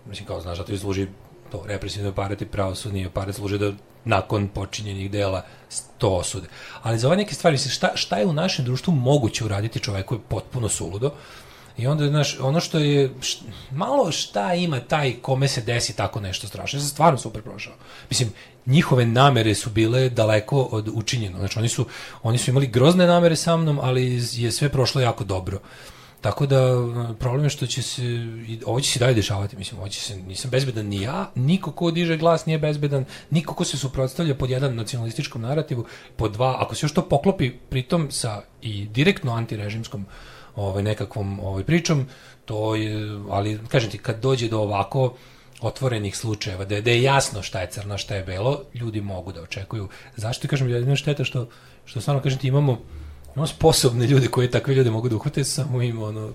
mislim, 0.07 0.27
kao 0.27 0.41
znaš, 0.41 0.59
zato 0.59 0.73
izluži 0.73 1.07
to 1.55 1.63
represivni 1.67 2.09
aparat 2.09 2.43
i 2.43 2.47
pravosudni 2.47 3.07
aparat 3.07 3.35
služe 3.35 3.59
da 3.59 3.73
nakon 4.05 4.49
počinjenih 4.49 5.11
dela 5.11 5.45
to 5.99 6.09
osude. 6.09 6.49
Ali 6.83 6.99
za 6.99 7.09
ove 7.09 7.17
neke 7.17 7.35
stvari, 7.35 7.59
šta, 7.59 7.93
šta 7.95 8.17
je 8.17 8.27
u 8.27 8.33
našem 8.33 8.65
društvu 8.65 8.95
moguće 8.95 9.45
uraditi 9.45 9.81
čoveku 9.81 10.15
je 10.15 10.21
potpuno 10.29 10.69
suludo, 10.69 11.11
I 11.77 11.87
onda, 11.91 12.07
znaš, 12.07 12.37
ono 12.41 12.61
što 12.61 12.79
je, 12.79 13.11
š, 13.21 13.39
malo 13.71 14.13
šta 14.13 14.55
ima 14.55 14.81
taj 14.81 15.17
kome 15.23 15.49
se 15.49 15.61
desi 15.61 15.97
tako 15.97 16.21
nešto 16.21 16.47
strašno. 16.47 16.77
Ja 16.77 16.81
sam 16.81 16.89
stvarno 16.89 17.19
super 17.19 17.43
prošao. 17.43 17.73
Mislim, 18.11 18.31
njihove 18.67 19.07
namere 19.07 19.55
su 19.55 19.71
bile 19.71 20.09
daleko 20.09 20.63
od 20.63 20.89
učinjeno. 20.95 21.39
Znači, 21.39 21.59
oni 21.59 21.69
su, 21.69 21.87
oni 22.23 22.39
su 22.39 22.51
imali 22.51 22.67
grozne 22.67 23.07
namere 23.07 23.37
sa 23.37 23.57
mnom, 23.57 23.79
ali 23.83 24.23
je 24.33 24.53
sve 24.53 24.69
prošlo 24.69 25.01
jako 25.01 25.25
dobro. 25.25 25.59
Tako 26.25 26.47
da 26.47 26.59
problem 27.19 27.45
je 27.45 27.51
što 27.51 27.67
će 27.67 27.83
se 27.83 28.03
ovo 28.67 28.81
će 28.81 28.91
se 28.91 28.99
dalje 28.99 29.15
dešavati, 29.15 29.57
mislim, 29.57 29.81
ovo 29.81 29.89
će 29.89 30.01
se 30.01 30.17
nisam 30.17 30.51
bezbedan 30.51 30.87
ni 30.87 31.03
ja, 31.03 31.31
niko 31.35 31.73
ko 31.73 31.91
diže 31.91 32.17
glas 32.17 32.47
nije 32.47 32.59
bezbedan, 32.59 33.05
niko 33.31 33.55
ko 33.55 33.65
se 33.65 33.77
suprotstavlja 33.79 34.35
pod 34.35 34.51
jedan 34.51 34.75
nacionalističkom 34.75 35.43
narativu, 35.43 35.85
pod 36.17 36.33
dva, 36.33 36.57
ako 36.61 36.75
se 36.75 36.87
još 36.87 36.95
to 36.95 37.09
poklopi 37.09 37.51
pritom 37.51 38.11
sa 38.11 38.43
i 38.63 38.87
direktno 38.87 39.33
antirežimskom 39.33 40.07
ovaj 40.57 40.83
nekakvom 40.83 41.41
ovaj 41.41 41.65
pričom, 41.65 42.07
to 42.45 42.75
je, 42.75 43.21
ali 43.31 43.61
kažem 43.69 43.91
ti 43.91 43.99
kad 43.99 44.21
dođe 44.21 44.49
do 44.49 44.61
ovako 44.61 45.15
otvorenih 45.61 46.17
slučajeva, 46.17 46.65
da 46.65 46.75
je, 46.75 46.83
da 46.83 46.91
je 46.91 47.03
jasno 47.03 47.43
šta 47.43 47.61
je 47.61 47.71
crno, 47.71 47.99
šta 47.99 48.15
je 48.15 48.25
belo, 48.25 48.63
ljudi 48.75 49.01
mogu 49.01 49.33
da 49.33 49.43
očekuju. 49.43 49.89
Zašto 50.17 50.49
kažem, 50.49 50.69
jedina 50.69 50.97
šteta 50.97 51.25
što, 51.25 51.49
što 51.85 52.01
stvarno 52.01 52.23
kažem 52.23 52.39
ti 52.39 52.49
imamo 52.49 52.81
Imamo 53.35 53.47
sposobne 53.47 54.07
ljude 54.07 54.29
koji 54.29 54.51
takve 54.51 54.75
ljude 54.75 54.91
mogu 54.91 55.09
da 55.09 55.17
uhvate, 55.17 55.45
samo 55.45 55.83
im 55.83 56.03
ono, 56.03 56.33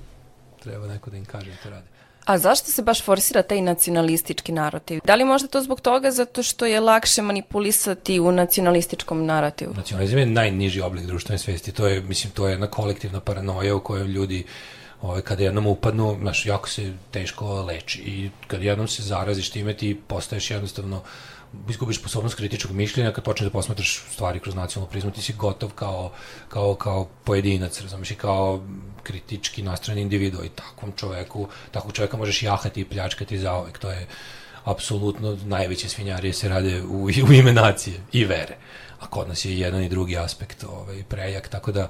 treba 0.63 0.87
neko 0.87 1.09
da 1.09 1.17
im 1.17 1.25
kaže 1.25 1.51
da 1.51 1.57
to 1.63 1.69
rade. 1.69 1.87
A 2.25 2.37
zašto 2.37 2.71
se 2.71 2.81
baš 2.81 3.03
forsira 3.03 3.41
taj 3.41 3.61
nacionalistički 3.61 4.51
narativ? 4.51 4.99
Da 5.03 5.15
li 5.15 5.25
možda 5.25 5.47
to 5.47 5.61
zbog 5.61 5.81
toga 5.81 6.11
zato 6.11 6.43
što 6.43 6.65
je 6.65 6.79
lakše 6.79 7.21
manipulisati 7.21 8.19
u 8.19 8.31
nacionalističkom 8.31 9.25
narativu? 9.25 9.73
Nacionalizam 9.73 10.19
je 10.19 10.25
najniži 10.25 10.81
oblik 10.81 11.05
društvene 11.05 11.39
svesti. 11.39 11.71
To 11.71 11.87
je, 11.87 12.01
mislim, 12.01 12.33
to 12.33 12.47
je 12.47 12.51
jedna 12.51 12.67
kolektivna 12.67 13.19
paranoja 13.19 13.75
u 13.75 13.79
kojoj 13.79 14.07
ljudi 14.07 14.43
ovaj, 15.01 15.21
kada 15.21 15.43
jednom 15.43 15.67
upadnu, 15.67 16.17
znaš, 16.21 16.45
jako 16.45 16.69
se 16.69 16.93
teško 17.11 17.61
leči 17.61 18.01
i 18.01 18.29
kad 18.47 18.63
jednom 18.63 18.87
se 18.87 19.03
zaraziš 19.03 19.49
time 19.49 19.73
ti 19.73 20.01
postaješ 20.07 20.51
jednostavno 20.51 20.97
uh, 20.97 21.03
izgubiš 21.69 21.99
sposobnost 21.99 22.35
kritičkog 22.35 22.71
mišljenja 22.71 23.11
kad 23.11 23.23
počneš 23.23 23.45
da 23.45 23.51
posmatraš 23.51 24.03
stvari 24.11 24.39
kroz 24.39 24.55
nacionalnu 24.55 24.91
prizmu, 24.91 25.11
ti 25.11 25.21
si 25.21 25.33
gotov 25.33 25.69
kao, 25.69 26.11
kao, 26.49 26.75
kao 26.75 27.07
pojedinac, 27.23 27.81
razumiješ, 27.81 28.11
i 28.11 28.15
kao 28.15 28.61
kritički 29.03 29.61
nastrojen 29.63 29.99
individu 29.99 30.43
i 30.45 30.49
takvom 30.49 30.91
čoveku, 30.95 31.47
takvog 31.71 31.93
čoveka 31.93 32.17
možeš 32.17 32.43
jahati 32.43 32.81
i 32.81 32.85
pljačkati 32.85 33.37
za 33.37 33.53
ovek, 33.53 33.77
to 33.77 33.91
je 33.91 34.07
apsolutno 34.63 35.37
najveće 35.45 35.89
svinjarije 35.89 36.33
se 36.33 36.49
rade 36.49 36.81
u, 36.81 37.03
u 37.29 37.33
ime 37.33 37.53
nacije 37.53 37.97
i 38.11 38.25
vere. 38.25 38.57
A 38.99 39.07
kod 39.07 39.27
nas 39.27 39.45
je 39.45 39.59
jedan 39.59 39.83
i 39.83 39.89
drugi 39.89 40.17
aspekt 40.17 40.63
ovaj, 40.63 41.03
prejak, 41.03 41.47
tako 41.47 41.71
da 41.71 41.89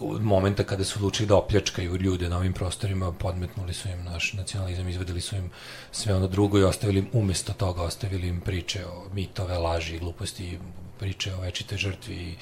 od 0.00 0.24
momenta 0.24 0.64
kada 0.64 0.84
su 0.84 0.98
odlučili 0.98 1.26
da 1.26 1.36
opljačkaju 1.36 1.96
ljude 1.96 2.28
na 2.28 2.36
ovim 2.36 2.52
prostorima, 2.52 3.12
podmetnuli 3.12 3.74
su 3.74 3.88
im 3.88 4.04
naš 4.04 4.32
nacionalizam, 4.32 4.88
izvedeli 4.88 5.20
su 5.20 5.36
im 5.36 5.50
sve 5.90 6.14
ono 6.14 6.28
drugo 6.28 6.58
i 6.58 6.64
ostavili 6.64 6.98
im, 6.98 7.08
umesto 7.12 7.52
toga, 7.52 7.82
ostavili 7.82 8.28
im 8.28 8.40
priče 8.40 8.86
o 8.86 9.04
mitove, 9.14 9.58
laži, 9.58 9.98
gluposti, 9.98 10.58
priče 10.98 11.34
o 11.34 11.40
večite 11.40 11.76
žrtvi 11.76 12.14
i, 12.14 12.34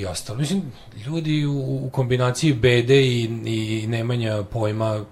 i 0.00 0.06
ostalo. 0.06 0.38
Mislim, 0.38 0.62
ljudi 1.06 1.46
u, 1.46 1.86
u 1.86 1.90
kombinaciji 1.90 2.52
bede 2.52 3.02
i, 3.02 3.24
i 3.44 3.86
nemanja 3.86 4.42
pojma 4.42 5.04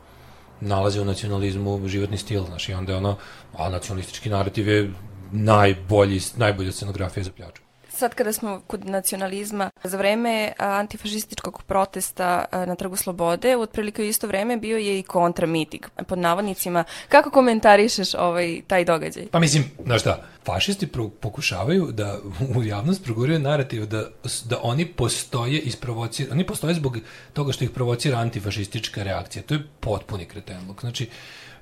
nalaze 0.61 1.01
u 1.01 1.05
nacionalizmu 1.05 1.89
životni 1.89 2.19
stil, 2.19 2.45
znaš, 2.45 2.69
i 2.69 2.75
onda 2.75 2.93
je 2.93 2.99
ono, 2.99 3.17
a 3.53 3.69
nacionalistički 3.69 4.31
narativ 4.31 4.69
je 4.69 4.93
najbolji, 5.33 6.21
najbolja 6.37 6.73
scenografija 6.73 7.25
za 7.25 7.31
pljačku 7.31 7.62
sad 7.95 8.15
kada 8.15 8.33
smo 8.33 8.61
kod 8.67 8.87
nacionalizma, 8.87 9.71
za 9.85 9.97
vreme 9.97 10.53
antifašističkog 10.59 11.63
protesta 11.63 12.45
na 12.53 12.75
Trgu 12.75 12.97
Slobode, 12.97 13.57
otprilike 13.57 14.03
u 14.03 14.05
isto 14.05 14.27
vreme 14.27 14.57
bio 14.57 14.79
je 14.79 14.99
i 14.99 15.03
kontramitig, 15.03 15.89
pod 16.09 16.19
navodnicima. 16.19 16.85
Kako 17.09 17.31
komentarišeš 17.31 18.15
ovaj, 18.15 18.61
taj 18.67 18.85
događaj? 18.85 19.27
Pa 19.31 19.39
mislim, 19.39 19.65
znaš 19.85 20.01
šta, 20.01 20.23
fašisti 20.45 20.89
pokušavaju 21.21 21.89
da 21.93 22.19
u 22.57 22.63
javnost 22.63 23.05
proguraju 23.05 23.39
narativ 23.39 23.87
da, 23.87 24.09
da 24.45 24.59
oni 24.63 24.87
postoje 24.87 25.59
isprovocira, 25.61 26.33
oni 26.33 26.47
postoje 26.47 26.75
zbog 26.75 26.99
toga 27.33 27.53
što 27.53 27.65
ih 27.65 27.71
provocira 27.71 28.19
antifašistička 28.19 29.03
reakcija. 29.03 29.43
To 29.43 29.55
je 29.55 29.67
potpuni 29.81 30.25
kretenluk. 30.25 30.81
Znači, 30.81 31.09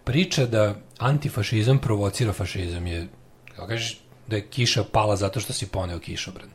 priča 0.04 0.46
da 0.46 0.75
antifašizam 0.99 1.78
provocira 1.78 2.32
fašizam 2.32 2.87
je, 2.87 3.08
kako 3.56 3.66
kažeš, 3.66 4.00
da 4.30 4.37
je 4.37 4.46
kiša 4.46 4.84
pala 4.92 5.16
zato 5.16 5.40
što 5.40 5.52
si 5.52 5.66
poneo 5.66 5.99
kišobran. 5.99 6.49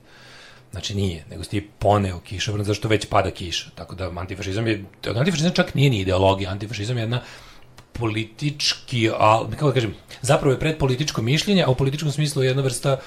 Znači 0.71 0.95
nije, 0.95 1.25
nego 1.29 1.43
si 1.43 1.49
ti 1.49 1.67
poneo 1.79 2.19
kišobran 2.19 2.73
što 2.73 2.87
već 2.87 3.05
pada 3.05 3.31
kiša. 3.31 3.69
Tako 3.75 3.95
da 3.95 4.11
antifašizam 4.15 4.67
je, 4.67 4.83
antifašizam 5.15 5.53
čak 5.53 5.75
nije 5.75 5.89
ni 5.89 5.99
ideologija, 5.99 6.51
antifašizam 6.51 6.97
je 6.97 7.03
jedna 7.03 7.21
politički, 7.93 9.09
al, 9.17 9.49
kako 9.51 9.67
da 9.67 9.73
kažem, 9.73 9.93
zapravo 10.21 10.53
je 10.53 10.59
predpolitičko 10.59 11.21
mišljenje, 11.21 11.63
a 11.63 11.69
u 11.69 11.75
političkom 11.75 12.11
smislu 12.11 12.43
je 12.43 12.47
jedna 12.47 12.63
vrsta 12.63 12.97
e, 12.97 12.99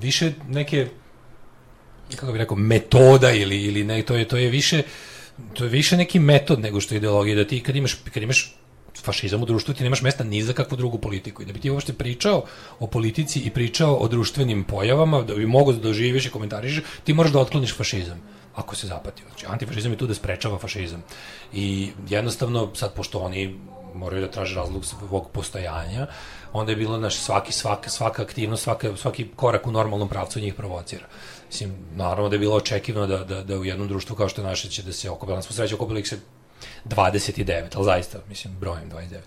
više 0.00 0.32
neke 0.48 0.88
kako 2.16 2.32
bih 2.32 2.38
rekao, 2.38 2.56
metoda 2.56 3.30
ili, 3.30 3.62
ili 3.62 3.84
ne, 3.84 4.02
to 4.02 4.16
je, 4.16 4.28
to 4.28 4.36
je 4.36 4.50
više 4.50 4.82
to 5.54 5.64
je 5.64 5.70
više 5.70 5.96
neki 5.96 6.18
metod 6.18 6.60
nego 6.60 6.80
što 6.80 6.94
je 6.94 6.96
ideologija, 6.96 7.36
da 7.36 7.46
ti 7.46 7.62
kad 7.62 7.76
imaš, 7.76 7.94
kad 8.14 8.22
imaš 8.22 8.54
fašizam 9.02 9.42
u 9.42 9.46
društvu 9.46 9.74
ti 9.74 9.84
nemaš 9.84 10.02
mesta 10.02 10.24
ni 10.24 10.42
za 10.42 10.52
kakvu 10.52 10.76
drugu 10.76 10.98
politiku. 10.98 11.42
I 11.42 11.46
da 11.46 11.52
bi 11.52 11.60
ti 11.60 11.70
uopšte 11.70 11.92
pričao 11.92 12.44
o 12.78 12.86
politici 12.86 13.40
i 13.40 13.50
pričao 13.50 13.94
o 13.94 14.08
društvenim 14.08 14.64
pojavama, 14.64 15.22
da 15.22 15.34
bi 15.34 15.46
mogo 15.46 15.72
da 15.72 15.78
doživiš 15.78 16.26
i 16.26 16.30
komentariš, 16.30 16.80
ti 17.04 17.14
moraš 17.14 17.32
da 17.32 17.40
otkloniš 17.40 17.76
fašizam 17.76 18.22
ako 18.54 18.76
se 18.76 18.86
zapatio. 18.86 19.26
Znači, 19.28 19.46
antifašizam 19.48 19.92
je 19.92 19.98
tu 19.98 20.06
da 20.06 20.14
sprečava 20.14 20.58
fašizam. 20.58 21.02
I 21.52 21.90
jednostavno, 22.08 22.70
sad, 22.74 22.94
pošto 22.94 23.18
oni 23.18 23.58
moraju 23.94 24.22
da 24.22 24.30
traže 24.30 24.54
razlog 24.54 24.84
svog 24.84 25.30
postojanja, 25.32 26.06
onda 26.52 26.72
je 26.72 26.76
bilo 26.76 26.98
naš 26.98 27.16
svaki, 27.16 27.52
svaka, 27.52 27.90
svaka 27.90 28.22
aktivnost, 28.22 28.62
svaka, 28.62 28.96
svaki 28.96 29.28
korak 29.36 29.66
u 29.66 29.70
normalnom 29.70 30.08
pravcu 30.08 30.40
njih 30.40 30.54
provocira. 30.54 31.06
Mislim, 31.46 31.74
naravno 31.94 32.28
da 32.28 32.34
je 32.34 32.38
bilo 32.38 32.56
očekivano 32.56 33.06
da, 33.06 33.24
da, 33.24 33.42
da 33.42 33.58
u 33.58 33.64
jednom 33.64 33.88
društvu 33.88 34.16
kao 34.16 34.28
što 34.28 34.40
je 34.40 34.46
naše 34.46 34.68
će 34.68 34.82
da 34.82 34.92
se 34.92 35.10
okupa, 35.10 35.34
nas 35.34 35.48
sreće 35.52 35.74
okupili 35.74 36.00
ih 36.00 36.08
se 36.08 36.20
29, 36.84 37.76
ali 37.76 37.84
zaista, 37.84 38.18
mislim, 38.28 38.54
brojem 38.60 38.90
29. 38.90 39.18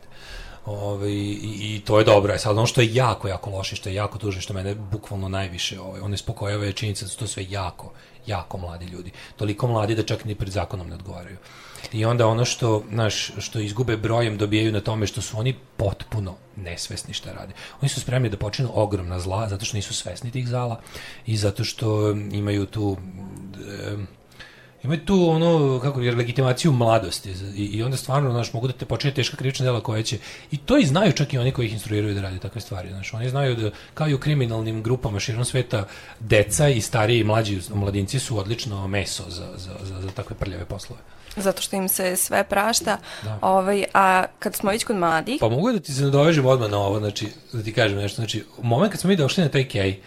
Ove, 0.65 1.11
i, 1.11 1.75
i 1.75 1.81
to 1.85 1.99
je 1.99 2.05
dobro. 2.05 2.33
E 2.33 2.37
sad, 2.37 2.57
ono 2.57 2.65
što 2.65 2.81
je 2.81 2.93
jako, 2.95 3.27
jako 3.27 3.49
loše, 3.49 3.75
što 3.75 3.89
je 3.89 3.95
jako 3.95 4.17
tužno, 4.17 4.41
što 4.41 4.53
mene 4.53 4.75
bukvalno 4.75 5.29
najviše 5.29 5.79
ove, 5.79 6.01
one 6.01 6.17
spokojava 6.17 6.65
je 6.65 6.73
činjenica 6.73 7.05
da 7.05 7.09
su 7.09 7.17
to 7.17 7.27
sve 7.27 7.45
jako, 7.49 7.93
jako 8.25 8.57
mladi 8.57 8.85
ljudi. 8.85 9.11
Toliko 9.35 9.67
mladi 9.67 9.95
da 9.95 10.03
čak 10.03 10.25
ni 10.25 10.35
pred 10.35 10.51
zakonom 10.51 10.89
ne 10.89 10.95
odgovaraju. 10.95 11.37
I 11.91 12.05
onda 12.05 12.27
ono 12.27 12.45
što, 12.45 12.83
naš, 12.89 13.31
što 13.37 13.59
izgube 13.59 13.97
brojem 13.97 14.37
dobijaju 14.37 14.71
na 14.71 14.79
tome 14.81 15.07
što 15.07 15.21
su 15.21 15.39
oni 15.39 15.55
potpuno 15.77 16.35
nesvesni 16.55 17.13
šta 17.13 17.33
rade. 17.33 17.53
Oni 17.81 17.89
su 17.89 18.01
spremni 18.01 18.29
da 18.29 18.37
počinu 18.37 18.71
ogromna 18.73 19.19
zla 19.19 19.49
zato 19.49 19.65
što 19.65 19.77
nisu 19.77 19.93
svesni 19.93 20.31
tih 20.31 20.47
zala 20.47 20.79
i 21.25 21.37
zato 21.37 21.63
što 21.63 22.11
imaju 22.11 22.65
tu 22.65 22.97
e, 23.69 23.95
imaju 24.83 25.05
tu 25.05 25.29
ono 25.29 25.79
kako 25.79 26.01
je 26.01 26.15
legitimaciju 26.15 26.71
mladosti 26.71 27.33
i, 27.55 27.65
i 27.65 27.83
onda 27.83 27.97
stvarno 27.97 28.31
znaš 28.31 28.53
mogu 28.53 28.67
da 28.67 28.73
te 28.73 28.85
počine 28.85 29.13
teška 29.13 29.37
krivična 29.37 29.63
dela 29.63 29.81
koje 29.81 30.03
će 30.03 30.17
i 30.51 30.57
to 30.57 30.77
i 30.77 30.85
znaju 30.85 31.11
čak 31.11 31.33
i 31.33 31.37
oni 31.37 31.51
koji 31.51 31.65
ih 31.65 31.73
instruiraju 31.73 32.13
da 32.15 32.21
rade 32.21 32.39
takve 32.39 32.61
stvari 32.61 32.89
znaš 32.89 33.13
oni 33.13 33.29
znaju 33.29 33.55
da 33.55 33.71
kao 33.93 34.07
i 34.07 34.13
u 34.13 34.19
kriminalnim 34.19 34.83
grupama 34.83 35.19
širom 35.19 35.45
sveta 35.45 35.87
deca 36.19 36.69
i 36.69 36.81
stariji 36.81 37.19
i 37.19 37.23
mlađi 37.23 37.61
mladinci 37.73 38.19
su 38.19 38.37
odlično 38.37 38.87
meso 38.87 39.23
za, 39.27 39.47
za, 39.55 39.71
za, 39.83 40.01
za 40.01 40.11
takve 40.11 40.35
prljave 40.35 40.65
poslove 40.65 40.99
zato 41.35 41.61
što 41.61 41.75
im 41.75 41.87
se 41.87 42.15
sve 42.15 42.43
prašta. 42.43 42.97
Da. 43.23 43.39
Ovaj, 43.41 43.83
a 43.93 44.25
kad 44.39 44.55
smo 44.55 44.71
već 44.71 44.83
kod 44.83 44.95
mladih... 44.95 45.37
Pa 45.39 45.49
mogu 45.49 45.71
da 45.71 45.79
ti 45.79 45.93
se 45.93 46.03
nadovežem 46.03 46.45
odmah 46.45 46.71
na 46.71 46.77
ovo, 46.79 46.99
znači, 46.99 47.27
da 47.53 47.63
ti 47.63 47.73
kažem 47.73 47.97
nešto. 47.97 48.15
Znači, 48.15 48.43
u 48.57 48.63
moment 48.63 48.91
kad 48.91 49.01
smo 49.01 49.07
mi 49.07 49.15
došli 49.15 49.43
na 49.43 49.49
taj 49.49 49.67
kej, 49.67 49.99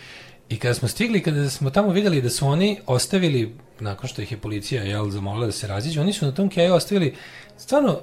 i 0.49 0.59
kada 0.59 0.75
smo 0.75 0.89
stigli, 0.89 1.23
kada 1.23 1.51
smo 1.51 1.71
tamo 1.71 1.89
videli 1.89 2.23
da 2.23 2.31
su 2.31 2.47
oni 2.47 2.81
ostavili, 2.87 3.57
nakon 3.81 4.09
što 4.09 4.23
ih 4.23 4.33
je 4.33 4.39
policija 4.39 4.83
jel, 4.83 5.11
zamolila 5.11 5.47
da 5.47 5.53
se 5.53 5.67
raziđu, 5.67 6.01
oni 6.01 6.13
su 6.13 6.27
na 6.27 6.33
tom 6.33 6.49
keju 6.49 6.75
ostavili, 6.75 7.15
stvarno, 7.57 8.01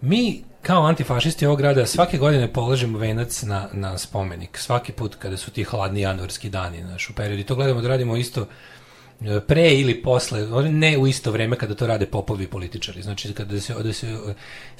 mi 0.00 0.44
kao 0.62 0.82
antifašisti 0.82 1.46
ovog 1.46 1.58
grada 1.58 1.86
svake 1.86 2.18
godine 2.18 2.52
polažemo 2.52 2.98
venac 2.98 3.42
na, 3.42 3.68
na 3.72 3.98
spomenik. 3.98 4.58
Svaki 4.58 4.92
put 4.92 5.14
kada 5.14 5.36
su 5.36 5.50
ti 5.50 5.64
hladni 5.64 6.00
januarski 6.00 6.50
dani, 6.50 6.82
naš, 6.82 7.10
u 7.10 7.14
periodu. 7.14 7.40
I 7.40 7.44
to 7.44 7.54
gledamo 7.54 7.80
da 7.80 7.88
radimo 7.88 8.16
isto 8.16 8.46
pre 9.46 9.74
ili 9.74 10.02
posle, 10.02 10.62
ne 10.70 10.98
u 10.98 11.06
isto 11.06 11.30
vreme 11.30 11.56
kada 11.56 11.74
to 11.74 11.86
rade 11.86 12.06
popovi 12.06 12.46
političari. 12.46 13.02
Znači, 13.02 13.32
kada 13.32 13.60
se, 13.60 13.74
da 13.74 13.92
se, 13.92 14.16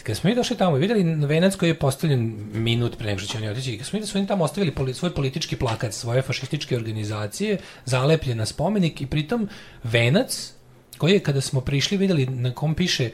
kada 0.03 0.15
smo 0.15 0.31
mi 0.31 0.37
došli 0.37 0.57
tamo 0.57 0.77
i 0.77 0.81
videli 0.81 1.27
venac 1.27 1.57
koji 1.57 1.71
je 1.71 1.79
postavljen 1.79 2.51
minut 2.53 2.99
pre 2.99 3.07
nego 3.07 3.19
što 3.19 3.33
će 3.33 3.39
oni 3.39 3.49
otići, 3.49 3.73
kada 3.73 3.85
smo 3.85 3.97
videli 3.97 4.07
da 4.07 4.13
su 4.13 4.19
oni 4.19 4.27
tamo 4.27 4.45
ostavili 4.45 4.75
poli, 4.75 4.95
svoj 4.95 5.15
politički 5.15 5.57
plakat, 5.57 5.93
svoje 5.93 6.23
fašističke 6.23 6.77
organizacije, 6.77 7.59
zalepljen 7.85 8.39
na 8.39 8.47
spomenik 8.47 9.01
i 9.01 9.07
pritom 9.07 9.49
venac 9.83 10.53
koji 10.99 11.13
je 11.13 11.21
kada 11.21 11.41
smo 11.41 11.61
prišli 11.61 11.97
videli 11.97 12.27
na 12.27 12.55
kom 12.55 12.75
piše 12.75 13.11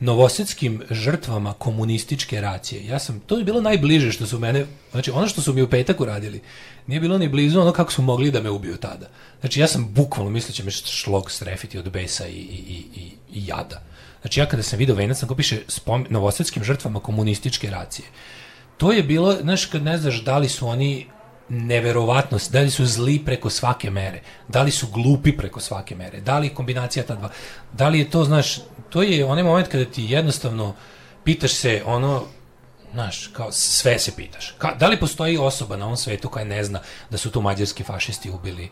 novosadskim 0.00 0.82
žrtvama 0.90 1.52
komunističke 1.52 2.40
racije. 2.40 2.86
Ja 2.86 2.98
sam, 2.98 3.20
to 3.20 3.38
je 3.38 3.44
bilo 3.44 3.60
najbliže 3.60 4.12
što 4.12 4.26
su 4.26 4.38
mene, 4.38 4.66
znači 4.90 5.10
ono 5.10 5.28
što 5.28 5.42
su 5.42 5.52
mi 5.52 5.62
u 5.62 5.70
petak 5.70 6.00
uradili, 6.00 6.40
nije 6.86 7.00
bilo 7.00 7.18
ni 7.18 7.28
blizu 7.28 7.60
ono 7.60 7.72
kako 7.72 7.92
su 7.92 8.02
mogli 8.02 8.30
da 8.30 8.42
me 8.42 8.50
ubiju 8.50 8.76
tada. 8.76 9.08
Znači 9.40 9.60
ja 9.60 9.66
sam 9.66 9.88
bukvalno 9.94 10.30
mislio 10.30 10.52
će 10.52 10.64
me 10.64 10.70
šlog 10.70 11.30
srefiti 11.30 11.78
od 11.78 11.90
besa 11.90 12.26
i, 12.26 12.32
i, 12.32 12.84
i, 12.96 13.10
i 13.32 13.46
jada. 13.46 13.82
Znači 14.20 14.40
ja 14.40 14.46
kada 14.46 14.62
sam 14.62 14.78
video 14.78 14.96
venac, 14.96 15.24
ko 15.24 15.34
piše 15.34 15.58
spom, 15.68 16.06
novosadskim 16.10 16.64
žrtvama 16.64 17.00
komunističke 17.00 17.70
racije, 17.70 18.06
to 18.76 18.92
je 18.92 19.02
bilo, 19.02 19.36
znaš, 19.42 19.66
kad 19.66 19.82
ne 19.82 19.98
znaš 19.98 20.24
da 20.24 20.38
li 20.38 20.48
su 20.48 20.68
oni 20.68 21.06
neverovatno, 21.48 22.38
da 22.50 22.60
li 22.60 22.70
su 22.70 22.86
zli 22.86 23.18
preko 23.24 23.50
svake 23.50 23.90
mere, 23.90 24.22
da 24.48 24.62
li 24.62 24.70
su 24.70 24.86
glupi 24.86 25.36
preko 25.36 25.60
svake 25.60 25.96
mere, 25.96 26.20
da 26.20 26.38
li 26.38 26.46
je 26.46 26.54
kombinacija 26.54 27.06
ta 27.06 27.14
dva, 27.14 27.30
da 27.72 27.88
li 27.88 27.98
je 27.98 28.10
to, 28.10 28.24
znaš, 28.24 28.58
to 28.90 29.02
je 29.02 29.24
onaj 29.24 29.44
moment 29.44 29.68
kada 29.68 29.84
ti 29.84 30.04
jednostavno 30.04 30.74
pitaš 31.24 31.52
se 31.52 31.82
ono, 31.86 32.24
znaš, 32.92 33.26
kao 33.26 33.52
sve 33.52 33.98
se 33.98 34.16
pitaš. 34.16 34.54
Ka, 34.58 34.74
da 34.74 34.88
li 34.88 35.00
postoji 35.00 35.38
osoba 35.38 35.76
na 35.76 35.84
ovom 35.84 35.96
svetu 35.96 36.28
koja 36.28 36.44
ne 36.44 36.64
zna 36.64 36.80
da 37.10 37.18
su 37.18 37.30
tu 37.30 37.40
mađarski 37.40 37.84
fašisti 37.84 38.30
ubili 38.30 38.70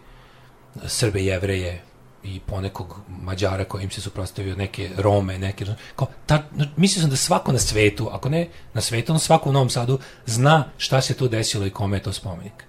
Srbe, 0.87 1.25
Jevreje 1.25 1.83
i 2.25 2.40
ponekog 2.40 3.00
Mađara 3.08 3.64
koji 3.64 3.85
im 3.85 3.90
se 3.90 4.00
suprostavio, 4.00 4.56
neke 4.56 4.90
Rome, 4.96 5.38
neke... 5.38 5.66
Kao, 5.96 6.08
ta, 6.26 6.42
mislio 6.76 7.00
sam 7.00 7.11
da 7.11 7.16
svako 7.16 7.52
na 7.52 7.58
svetu, 7.58 8.08
ako 8.12 8.28
ne 8.28 8.49
na 8.75 8.80
svetu, 8.80 9.12
on 9.12 9.20
svako 9.20 9.50
u 9.50 9.52
Novom 9.52 9.70
Sadu 9.70 9.99
zna 10.26 10.64
šta 10.78 11.00
se 11.00 11.14
tu 11.14 11.28
desilo 11.28 11.66
i 11.66 11.70
kome 11.70 11.96
je 11.96 12.02
to 12.02 12.12
spomenik. 12.12 12.64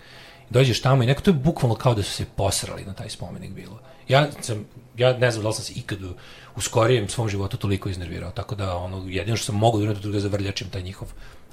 Dođeš 0.50 0.82
tamo 0.82 1.04
i 1.04 1.06
neko, 1.06 1.22
to 1.22 1.30
je 1.30 1.34
bukvalno 1.34 1.76
kao 1.76 1.96
da 1.96 2.04
su 2.04 2.12
se 2.12 2.26
posrali 2.36 2.86
na 2.86 2.94
taj 2.94 3.10
spomenik 3.10 3.52
bilo. 3.52 3.80
Ja 4.08 4.28
sam, 4.42 4.66
ja 4.98 5.18
ne 5.18 5.32
znam 5.32 5.44
da 5.44 5.50
li 5.50 5.56
sam 5.56 5.64
se 5.64 5.74
ikad 5.76 6.04
u, 6.04 6.14
u 6.56 6.62
skorijem 6.62 7.10
svom 7.10 7.30
životu 7.30 7.58
toliko 7.58 7.90
iznervirao, 7.90 8.32
tako 8.32 8.56
da 8.56 8.76
ono, 8.76 9.06
jedino 9.08 9.38
što 9.38 9.46
sam 9.46 9.56
mogu 9.56 9.78
da 9.78 9.84
uraditi 9.84 10.12
da 10.12 10.20
zavrljačim 10.20 10.70
taj 10.70 10.82
njihov 10.82 11.08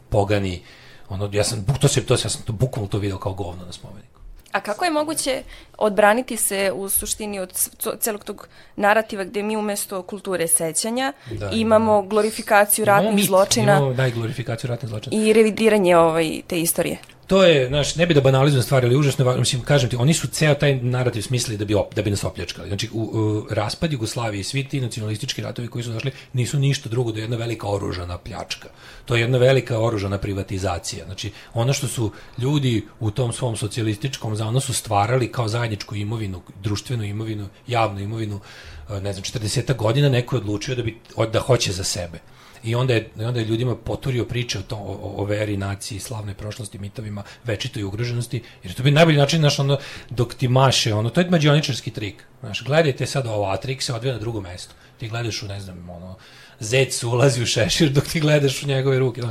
pogani, 0.09 0.63
ono, 1.09 1.31
ja 1.33 1.45
sam, 1.45 1.67
to 1.81 1.89
se, 1.89 2.07
to, 2.07 2.15
ja 2.15 2.19
sam 2.19 2.43
to, 2.43 2.53
bukvalno 2.53 2.89
to 2.89 2.99
video 2.99 3.19
kao 3.19 3.35
govno 3.35 3.67
na 3.67 3.73
spomeniku. 3.73 4.14
A 4.55 4.61
kako 4.61 4.85
je 4.85 4.91
moguće 4.91 5.43
odbraniti 5.79 6.37
se 6.37 6.73
u 6.75 6.89
suštini 6.89 7.41
od 7.41 7.53
celog 8.01 8.25
tog 8.25 8.49
narativa 8.77 9.25
gde 9.25 9.43
mi 9.43 9.57
umesto 9.57 10.03
kulture 10.03 10.49
sećanja 10.49 11.13
da, 11.31 11.51
imamo 11.51 12.03
glorifikaciju 12.03 12.85
ratnih 12.85 13.15
mit, 13.15 13.27
zločina 13.27 13.77
imamo, 13.77 13.93
da, 13.93 14.11
glorifikaciju 14.11 14.69
ratnih 14.69 14.89
zločina 14.89 15.17
i 15.17 15.33
revidiranje 15.33 15.97
ovaj, 15.97 16.43
te 16.47 16.61
istorije? 16.61 16.99
To 17.27 17.45
je, 17.45 17.69
znaš, 17.69 17.97
ne 17.97 18.07
bi 18.07 18.15
da 18.15 18.21
banalizujem 18.21 18.63
stvari, 18.63 18.87
ali 18.87 18.97
užasno, 18.97 19.37
mislim, 19.37 19.63
kažem 19.63 19.91
ti, 19.91 19.97
oni 19.97 20.15
su 20.15 20.29
ceo 20.29 20.55
taj 20.55 20.75
narativ 20.77 21.23
smislili 21.23 21.59
da 21.59 21.65
bi, 21.65 21.75
op, 21.75 21.95
da 21.95 22.03
bi 22.03 22.11
nas 22.11 22.25
opljačkali. 22.25 22.69
Znači, 22.69 22.89
u, 22.93 23.01
u 23.03 23.47
raspad 23.51 23.93
Jugoslavije 23.93 24.41
i 24.41 24.45
svi 24.45 24.65
ti 24.65 24.81
nacionalistički 24.81 25.43
ratovi 25.43 25.69
koji 25.69 25.85
su 25.85 25.93
došli 25.93 26.13
nisu 26.33 26.59
ništa 26.59 26.89
drugo 26.89 27.13
do 27.13 27.21
jedna 27.21 27.37
velika 27.37 27.69
oružana 27.69 28.19
pljačka. 28.19 28.69
To 29.05 29.15
je 29.15 29.21
jedna 29.21 29.39
velika 29.39 29.79
oružana 29.79 30.19
privatizacija. 30.19 31.05
Znači, 31.05 31.33
ono 31.55 31.73
što 31.73 31.89
su 31.89 32.11
ljudi 32.39 32.85
u 33.01 33.11
tom 33.11 33.33
svom 33.33 33.57
socijalističkom 33.57 34.37
zanosu 34.37 34.73
stvarali 34.73 35.33
kao 35.33 35.49
zajedničku 35.49 35.95
imovinu, 35.97 36.43
društvenu 36.63 37.05
imovinu, 37.05 37.49
javnu 37.67 38.01
imovinu, 38.01 38.41
ne 38.89 39.13
znam, 39.13 39.25
40 39.25 39.77
godina 39.77 40.09
neko 40.09 40.37
je 40.37 40.41
odlučio 40.41 40.75
da, 40.75 40.83
bi, 40.83 40.99
da 41.33 41.41
hoće 41.41 41.73
za 41.73 41.85
sebe. 41.85 42.19
I 42.65 42.75
onda 42.75 42.95
je, 42.95 43.11
onda 43.19 43.41
je 43.41 43.47
ljudima 43.47 43.77
poturio 43.77 44.25
priče 44.25 44.59
o, 44.59 44.63
to, 44.63 44.77
o, 44.77 45.15
o 45.17 45.25
veri, 45.25 45.57
naciji, 45.57 46.01
slavnoj 46.01 46.35
prošlosti, 46.35 46.79
mitovima, 46.79 47.23
večitoj 47.45 47.83
ugroženosti, 47.83 48.43
jer 48.63 48.75
to 48.75 48.83
bi 48.83 48.91
najbolji 48.91 49.19
način, 49.19 49.39
znaš, 49.39 49.59
ono, 49.59 49.79
dok 50.11 50.35
ti 50.35 50.49
maše, 50.49 50.95
ono, 50.95 51.11
to 51.11 51.21
je 51.21 51.31
mađioničarski 51.31 51.91
trik, 51.91 52.25
znaš, 52.41 52.65
gledajte 52.65 53.07
sad 53.07 53.27
ovo, 53.27 53.51
a 53.51 53.57
trik 53.57 53.83
se 53.83 53.95
odvija 53.95 54.15
na 54.15 54.21
drugo 54.21 54.41
mesto, 54.41 54.75
ti 54.99 55.09
gledaš 55.09 55.43
u, 55.43 55.47
ne 55.47 55.61
znam, 55.61 55.91
ono, 55.91 56.17
zec 56.61 57.03
ulazi 57.03 57.43
u 57.43 57.47
šešir 57.47 57.91
dok 57.91 58.05
ti 58.05 58.21
gledaš 58.21 58.63
u 58.63 58.67
njegove 58.67 58.99
ruke, 58.99 59.23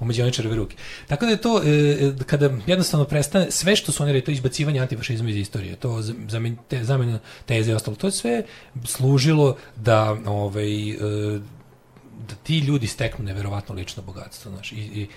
u 0.00 0.04
mađioničarove 0.04 0.56
ruke. 0.56 0.76
Tako 1.06 1.24
da 1.24 1.30
je 1.30 1.36
to, 1.36 1.62
e, 1.62 1.68
e, 1.68 2.12
kada 2.26 2.50
jednostavno 2.66 3.04
prestane, 3.04 3.50
sve 3.50 3.76
što 3.76 3.92
su 3.92 4.02
oni 4.02 4.12
rekli, 4.12 4.24
to 4.24 4.32
izbacivanje 4.32 4.80
antifašizma 4.80 5.30
iz 5.30 5.36
istorije, 5.36 5.76
to 5.76 6.02
zamen, 6.28 6.56
te, 6.68 6.84
zamena 6.84 7.18
teze 7.46 7.72
i 7.72 7.74
ostalo, 7.74 7.96
to 7.96 8.06
je 8.06 8.12
sve 8.12 8.42
služilo 8.84 9.56
da 9.76 10.16
ovaj, 10.26 10.90
e, 10.90 10.96
da 12.28 12.34
ti 12.42 12.58
ljudi 12.58 12.86
steknu 12.86 13.24
neverovatno 13.24 13.74
lično 13.74 14.02
bogatstvo, 14.02 14.50
znaš, 14.50 14.72
i, 14.72 14.76
i 14.76 15.08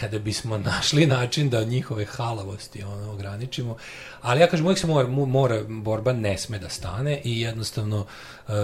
kada 0.00 0.18
bismo 0.18 0.58
našli 0.58 1.06
način 1.06 1.50
da 1.50 1.64
njihove 1.64 2.04
halavosti 2.04 2.82
ono, 2.82 3.12
ograničimo, 3.12 3.76
ali 4.22 4.40
ja 4.40 4.46
kažem, 4.46 4.66
uvijek 4.66 4.78
se 4.78 4.86
mora, 4.86 5.08
mora, 5.08 5.62
borba 5.68 6.12
ne 6.12 6.38
sme 6.38 6.58
da 6.58 6.68
stane 6.68 7.20
i 7.24 7.40
jednostavno 7.40 8.00
uh, 8.00 8.54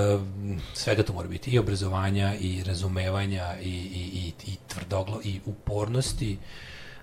svega 0.74 1.02
to 1.02 1.12
mora 1.12 1.28
biti, 1.28 1.50
i 1.50 1.58
obrazovanja, 1.58 2.34
i 2.40 2.62
razumevanja, 2.64 3.56
i, 3.62 3.68
i, 3.70 4.02
i, 4.14 4.32
i 4.46 4.56
tvrdoglo, 4.68 5.20
i 5.24 5.40
upornosti, 5.46 6.38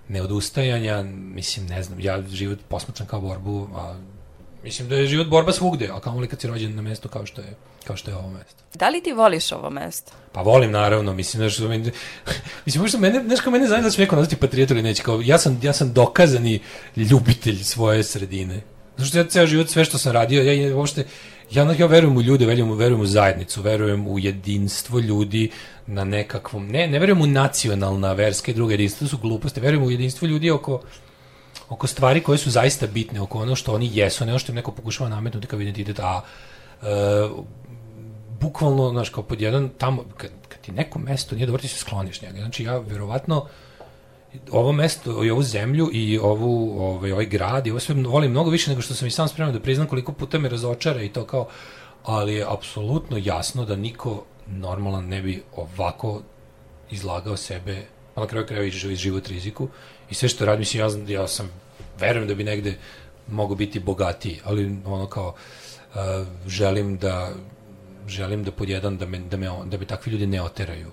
neodustajanja, 0.08 1.04
mislim, 1.14 1.66
ne 1.66 1.84
znam, 1.84 2.00
ja 2.00 2.22
život 2.28 2.60
posmatram 2.70 3.08
kao 3.08 3.22
borbu, 3.22 3.68
a 3.76 3.96
mislim 4.64 4.90
da 4.90 4.96
je 4.96 5.08
život 5.08 5.28
borba 5.28 5.52
svugde, 5.52 5.90
a 5.94 6.00
kao 6.00 6.20
li 6.20 6.28
kad 6.28 6.42
si 6.42 6.48
rođen 6.48 6.76
na 6.76 6.82
mesto 6.82 7.10
kao 7.10 7.26
što 7.26 7.42
je 7.42 7.56
kao 7.84 7.96
što 7.96 8.12
je 8.12 8.18
ovo 8.18 8.30
mesto. 8.30 8.64
Da 8.74 8.90
li 8.90 9.02
ti 9.04 9.14
voliš 9.14 9.52
ovo 9.52 9.70
mesto? 9.70 10.12
Pa 10.32 10.42
volim 10.42 10.72
naravno, 10.72 11.14
mislim 11.14 11.44
da 11.44 11.50
što 11.50 11.68
meni 11.68 11.92
mislim 12.66 12.88
što 12.88 13.00
mene 13.00 13.24
znaš 13.24 13.40
kao 13.40 13.52
mene 13.52 13.68
zanima 13.68 13.88
da 13.88 13.92
se 13.92 14.02
neko 14.02 14.16
nazvati 14.16 14.36
patriot 14.36 14.72
ili 14.72 14.82
neće, 14.82 15.04
kao 15.04 15.22
ja 15.24 15.38
sam 15.38 15.60
ja 15.64 15.74
sam 15.74 15.94
dokazani 15.94 16.60
ljubitelj 16.96 17.64
svoje 17.64 18.04
sredine. 18.04 18.62
Zato 18.98 19.08
što 19.08 19.18
ja 19.18 19.28
ceo 19.28 19.46
život 19.46 19.70
sve 19.70 19.86
što 19.86 19.98
sam 19.98 20.12
radio, 20.12 20.42
ja 20.42 20.76
uopšte 20.78 21.06
ja, 21.52 21.76
ja 21.80 21.86
verujem 21.86 22.18
u 22.18 22.22
ljude, 22.22 22.46
verujem, 22.46 22.78
verujem 22.78 23.02
u 23.02 23.06
zajednicu, 23.06 23.62
verujem 23.62 24.08
u 24.08 24.20
jedinstvo 24.20 25.00
ljudi 25.00 25.52
na 25.88 26.04
nekakvom, 26.04 26.68
ne, 26.68 26.88
ne 26.88 27.00
verujem 27.00 27.22
u 27.22 27.28
nacionalna, 27.28 28.14
verska 28.14 28.52
i 28.52 28.56
druga 28.56 28.74
jedinstva, 28.74 29.06
to 29.06 29.10
su 29.10 29.18
gluposti, 29.18 29.60
verujem 29.60 29.84
u 29.84 29.92
jedinstvo 29.92 30.28
ljudi 30.28 30.52
oko 30.52 30.82
oko 31.74 31.88
stvari 31.88 32.24
koje 32.24 32.38
su 32.38 32.52
zaista 32.52 32.88
bitne, 32.88 33.22
oko 33.22 33.40
ono 33.40 33.56
što 33.56 33.74
oni 33.74 33.90
jesu, 33.94 34.26
ne 34.26 34.32
ono 34.32 34.40
što 34.40 34.52
im 34.52 34.56
neko 34.56 34.72
pokušava 34.72 35.10
nametnuti 35.10 35.48
kao 35.48 35.62
identitet, 35.62 36.00
a 36.00 36.22
e, 36.82 36.86
bukvalno, 38.42 38.90
znaš, 38.90 39.10
kao 39.10 39.24
pod 39.24 39.42
jedan, 39.42 39.70
tamo, 39.78 40.04
kad, 40.18 40.32
kad 40.50 40.62
ti 40.62 40.72
neko 40.72 41.00
mesto 41.00 41.36
nije 41.36 41.46
dobro, 41.46 41.62
ti 41.62 41.68
se 41.68 41.78
skloniš 41.78 42.22
njega. 42.22 42.40
Znači, 42.40 42.64
ja 42.64 42.78
verovatno 42.78 43.46
ovo 44.52 44.72
mesto 44.72 45.24
i 45.24 45.32
ovu 45.32 45.44
zemlju 45.44 45.90
i 45.94 46.18
ovu, 46.18 46.82
ovaj, 46.82 47.12
ovaj 47.12 47.26
grad 47.26 47.68
i 47.68 47.72
ovo 47.72 47.80
sve 47.80 47.96
volim 47.96 48.32
mnogo 48.32 48.50
više 48.50 48.70
nego 48.70 48.82
što 48.82 48.94
sam 48.94 49.08
i 49.08 49.12
sam 49.12 49.28
spreman 49.28 49.54
da 49.54 49.60
priznam 49.60 49.88
koliko 49.88 50.12
puta 50.12 50.40
me 50.40 50.50
razočara 50.50 51.02
i 51.02 51.10
to 51.10 51.26
kao, 51.26 51.48
ali 52.04 52.34
je 52.34 52.46
apsolutno 52.50 53.18
jasno 53.24 53.66
da 53.66 53.76
niko 53.76 54.24
normalan 54.48 55.08
ne 55.08 55.22
bi 55.22 55.44
ovako 55.56 56.22
izlagao 56.92 57.38
sebe, 57.38 57.86
na 58.16 58.28
kraju 58.28 58.46
krajeva 58.46 58.68
i 58.68 58.96
život 58.96 59.28
riziku 59.28 59.68
i 60.10 60.14
sve 60.14 60.30
što 60.30 60.46
radim, 60.46 60.60
mislim, 60.60 61.08
ja, 61.08 61.22
ja 61.22 61.28
sam, 61.28 61.50
verujem 62.06 62.28
da 62.28 62.36
bi 62.36 62.44
negde 62.44 62.76
mogu 63.28 63.56
biti 63.56 63.80
bogatiji, 63.80 64.40
ali 64.46 64.76
ono 64.86 65.08
kao, 65.08 65.34
uh, 65.96 66.02
želim 66.48 66.98
da 66.98 67.30
želim 68.08 68.44
da 68.44 68.52
pod 68.52 68.70
jedan 68.70 68.98
da 68.98 69.06
me, 69.06 69.20
da 69.20 69.38
me, 69.38 69.50
da 69.66 69.78
me 69.78 69.86
takvi 69.86 70.12
ljudi 70.12 70.28
ne 70.28 70.42
oteraju 70.42 70.92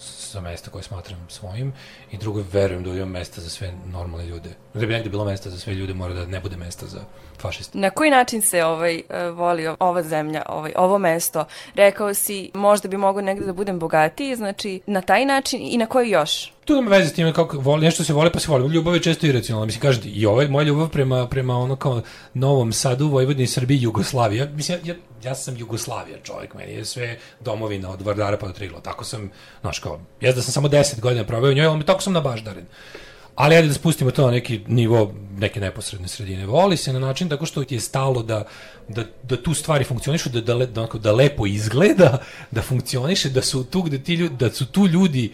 sa 0.00 0.40
mesta 0.40 0.70
koje 0.70 0.82
smatram 0.82 1.26
svojim 1.28 1.72
i 2.12 2.16
drugo 2.16 2.44
verujem 2.52 2.84
da 2.84 2.90
ima 2.90 3.06
mesta 3.06 3.40
za 3.40 3.50
sve 3.50 3.72
normalne 3.92 4.26
ljude. 4.26 4.50
Da 4.74 4.86
bi 4.86 4.92
negde 4.92 5.10
bilo 5.10 5.24
mesta 5.24 5.50
za 5.50 5.58
sve 5.58 5.74
ljude, 5.74 5.94
mora 5.94 6.14
da 6.14 6.26
ne 6.26 6.40
bude 6.40 6.56
mesta 6.56 6.86
za 6.86 7.00
fašiste. 7.38 7.78
Na 7.78 7.90
koji 7.90 8.10
način 8.10 8.42
se 8.42 8.64
ovaj 8.64 9.02
e, 9.08 9.30
voli 9.30 9.68
ova 9.80 10.02
zemlja, 10.02 10.42
ovaj 10.48 10.72
ovo 10.76 10.98
mesto? 10.98 11.44
Rekao 11.74 12.14
si 12.14 12.50
možda 12.54 12.88
bi 12.88 12.96
mogao 12.96 13.22
negde 13.22 13.46
da 13.46 13.52
budem 13.52 13.78
bogatiji, 13.78 14.36
znači 14.36 14.80
na 14.86 15.00
taj 15.00 15.24
način 15.24 15.60
i 15.62 15.78
na 15.78 15.86
koji 15.86 16.10
još? 16.10 16.52
Tu 16.70 16.74
nema 16.76 16.90
veze 16.90 17.08
s 17.08 17.12
time 17.12 17.32
kako 17.32 17.58
voli, 17.58 17.84
nešto 17.84 18.04
se 18.04 18.12
voli 18.12 18.30
pa 18.32 18.38
se 18.38 18.50
voli. 18.50 18.74
Ljubav 18.74 18.94
je 18.94 19.02
često 19.02 19.26
iracionalna. 19.26 19.66
Mislim, 19.66 19.82
kažete, 19.82 20.08
i 20.08 20.26
ovaj, 20.26 20.48
moja 20.48 20.64
ljubav 20.64 20.88
prema, 20.88 21.26
prema 21.26 21.56
ono 21.58 21.76
kao 21.76 22.02
Novom 22.34 22.72
Sadu, 22.72 23.08
Vojvodini, 23.08 23.46
Srbiji, 23.46 23.82
Jugoslavija. 23.82 24.46
Mislim, 24.46 24.78
ja, 24.84 24.94
ja 25.24 25.34
sam 25.34 25.56
Jugoslavija 25.56 26.18
čovjek, 26.22 26.54
meni 26.54 26.72
je 26.72 26.84
sve 26.84 27.18
domovina 27.40 27.90
od 27.90 28.02
Vardara 28.02 28.36
pa 28.36 28.46
do 28.46 28.52
Trigla. 28.52 28.80
Tako 28.80 29.04
sam, 29.04 29.30
znaš 29.60 29.78
kao, 29.78 30.00
ja 30.20 30.32
da 30.32 30.42
sam 30.42 30.52
samo 30.52 30.68
10 30.68 31.00
godina 31.00 31.24
probao 31.24 31.50
u 31.50 31.54
njoj, 31.54 31.66
ali 31.66 31.86
tako 31.86 32.02
sam 32.02 32.12
nabaždaren. 32.12 32.66
Ali 33.34 33.56
ajde 33.56 33.68
da 33.68 33.74
spustimo 33.74 34.10
to 34.10 34.26
na 34.26 34.30
neki 34.30 34.60
nivo 34.66 35.14
neke 35.38 35.60
neposredne 35.60 36.08
sredine. 36.08 36.46
Voli 36.46 36.76
se 36.76 36.92
na 36.92 36.98
način 36.98 37.28
tako 37.28 37.46
što 37.46 37.64
ti 37.64 37.74
je 37.74 37.80
stalo 37.80 38.22
da, 38.22 38.44
da, 38.88 39.04
da 39.22 39.42
tu 39.42 39.54
stvari 39.54 39.84
funkcionišu, 39.84 40.28
da, 40.28 40.40
da, 40.40 40.66
da, 40.66 40.86
da 40.86 41.12
lepo 41.12 41.46
izgleda, 41.46 42.18
da 42.50 42.62
funkcioniše, 42.62 43.28
da 43.28 43.42
su 43.42 43.64
tu, 43.64 43.82
gde 43.82 43.98
ti 43.98 44.14
ljudi, 44.14 44.36
da 44.36 44.50
su 44.50 44.66
tu 44.66 44.86
ljudi 44.86 45.32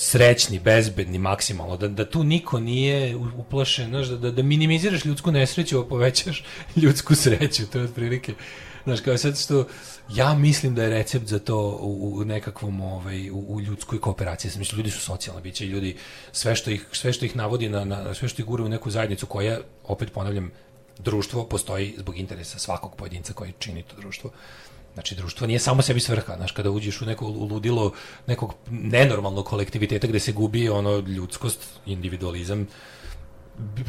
srećni, 0.00 0.58
bezbedni, 0.58 1.18
maksimalno, 1.18 1.76
da, 1.76 1.88
da 1.88 2.04
tu 2.10 2.24
niko 2.24 2.60
nije 2.60 3.16
uplašen, 3.16 3.88
znaš, 3.88 4.06
da, 4.06 4.16
da, 4.16 4.30
da 4.30 4.42
minimiziraš 4.42 5.04
ljudsku 5.04 5.32
nesreću, 5.32 5.80
a 5.80 5.86
povećaš 5.86 6.44
ljudsku 6.82 7.14
sreću, 7.14 7.66
to 7.66 7.78
je 7.78 7.84
otprilike, 7.84 8.34
znaš, 8.84 9.00
kao 9.00 9.18
sad 9.18 9.38
što 9.38 9.66
ja 10.14 10.34
mislim 10.34 10.74
da 10.74 10.82
je 10.82 10.90
recept 10.90 11.26
za 11.26 11.38
to 11.38 11.58
u, 11.80 12.18
u 12.18 12.24
nekakvom, 12.24 12.80
ovaj, 12.80 13.30
u, 13.30 13.44
u 13.48 13.60
ljudskoj 13.60 14.00
kooperaciji, 14.00 14.50
sam 14.50 14.58
mislim, 14.58 14.78
ljudi 14.78 14.90
su 14.90 15.00
socijalna 15.00 15.40
bića 15.40 15.64
i 15.64 15.68
ljudi, 15.68 15.96
sve 16.32 16.56
što 16.56 16.70
ih, 16.70 16.86
sve 16.92 17.12
što 17.12 17.24
ih 17.24 17.36
navodi 17.36 17.68
na, 17.68 17.84
na 17.84 18.14
sve 18.14 18.28
što 18.28 18.42
ih 18.42 18.46
gura 18.46 18.64
u 18.64 18.68
neku 18.68 18.90
zajednicu 18.90 19.26
koja, 19.26 19.58
opet 19.84 20.12
ponavljam, 20.12 20.50
društvo 20.98 21.44
postoji 21.44 21.94
zbog 21.98 22.18
interesa 22.18 22.58
svakog 22.58 22.96
pojedinca 22.96 23.32
koji 23.32 23.52
čini 23.58 23.82
to 23.82 23.96
društvo. 23.96 24.30
Znači, 24.98 25.14
društvo 25.14 25.46
nije 25.46 25.58
samo 25.58 25.82
sebi 25.82 26.00
svrha, 26.00 26.36
znaš, 26.36 26.52
kada 26.52 26.70
uđeš 26.70 27.02
u 27.02 27.06
neko 27.06 27.26
ludilo 27.26 27.92
nekog 28.26 28.54
nenormalnog 28.70 29.46
kolektiviteta 29.46 30.06
gde 30.06 30.20
se 30.20 30.32
gubi 30.32 30.68
ono 30.68 30.98
ljudskost, 30.98 31.60
individualizam, 31.86 32.66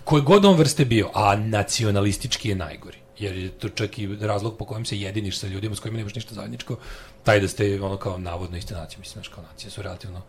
koje 0.03 0.21
god 0.21 0.45
on 0.45 0.57
vrste 0.57 0.85
bio, 0.85 1.09
a 1.13 1.35
nacionalistički 1.35 2.49
je 2.49 2.55
najgori. 2.55 2.97
Jer 3.19 3.37
je 3.37 3.49
to 3.49 3.69
čak 3.69 3.99
i 3.99 4.15
razlog 4.21 4.57
po 4.57 4.65
kojem 4.65 4.85
se 4.85 4.99
jediniš 4.99 5.39
sa 5.39 5.47
ljudima 5.47 5.75
s 5.75 5.79
kojima 5.79 5.97
nemaš 5.97 6.15
ništa 6.15 6.35
zajedničko, 6.35 6.77
taj 7.23 7.39
da 7.39 7.47
ste 7.47 7.81
ono 7.81 7.97
kao 7.97 8.17
navodno 8.17 8.57
iste 8.57 8.73
nacije, 8.73 8.99
mislim, 8.99 9.13
znaš, 9.13 9.27
kao 9.27 9.43
nacije 9.51 9.71
su 9.71 9.81
relativno, 9.81 10.21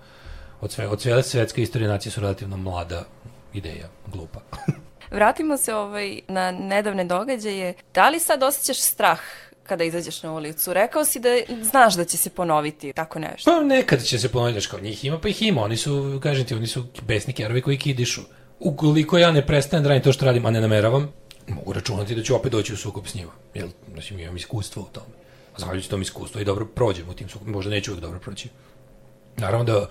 od, 0.61 0.73
sve, 0.73 0.89
od 0.89 1.01
sve 1.01 1.23
svetske 1.23 1.63
istorije 1.63 1.89
nacije 1.89 2.13
su 2.13 2.21
relativno 2.21 2.57
mlada 2.57 3.05
ideja, 3.53 3.89
glupa. 4.07 4.41
Vratimo 5.19 5.57
se 5.57 5.75
ovaj 5.75 6.21
na 6.28 6.50
nedavne 6.50 7.04
događaje. 7.04 7.75
Da 7.95 8.09
li 8.09 8.21
sad 8.21 8.43
osjećaš 8.43 8.78
strah 8.78 9.21
kada 9.71 9.85
izađeš 9.85 10.23
na 10.23 10.33
ulicu? 10.33 10.73
Rekao 10.73 11.04
si 11.04 11.21
da 11.21 11.28
znaš 11.63 11.95
da 11.95 12.04
će 12.04 12.17
se 12.17 12.30
ponoviti 12.30 12.93
tako 12.93 13.19
nešto. 13.19 13.50
Pa 13.50 13.63
nekad 13.63 14.02
će 14.02 14.19
se 14.19 14.28
ponoviti, 14.28 14.67
kao 14.71 14.80
njih 14.80 15.04
ima, 15.04 15.19
pa 15.19 15.28
ih 15.28 15.43
ima. 15.43 15.63
Oni 15.63 15.76
su, 15.76 16.21
kažem 16.23 16.47
ti, 16.47 16.54
oni 16.54 16.67
su 16.67 16.85
besni 17.02 17.33
kerovi 17.33 17.63
koji 17.63 17.78
kidišu. 17.78 18.21
Ukoliko 18.59 19.19
ja 19.19 19.30
ne 19.33 19.47
prestanem 19.47 19.83
da 19.83 19.89
radim 19.89 20.02
to 20.02 20.13
što 20.13 20.26
radim, 20.26 20.47
a 20.47 20.50
ne 20.50 20.61
nameravam, 20.61 21.13
mogu 21.49 21.73
računati 21.73 22.15
da 22.15 22.23
ću 22.23 22.35
opet 22.37 22.52
doći 22.52 22.75
u 22.75 22.76
sukob 22.76 23.06
s 23.06 23.15
njima. 23.15 23.33
Jel, 23.54 23.69
znači, 23.93 24.15
imam 24.15 24.37
iskustvo 24.37 24.83
u 24.83 24.93
tome. 24.93 25.15
A 25.54 25.59
zahvaljujući 25.59 25.91
tom 25.91 26.02
iskustvu 26.02 26.41
i 26.41 26.45
dobro 26.45 26.67
prođem 26.67 27.09
u 27.09 27.15
tim 27.15 27.28
sukobima, 27.28 27.56
možda 27.56 27.71
neću 27.71 27.91
uvijek 27.91 28.02
dobro 28.02 28.19
proći. 28.19 28.49
Naravno 29.37 29.65
da 29.65 29.89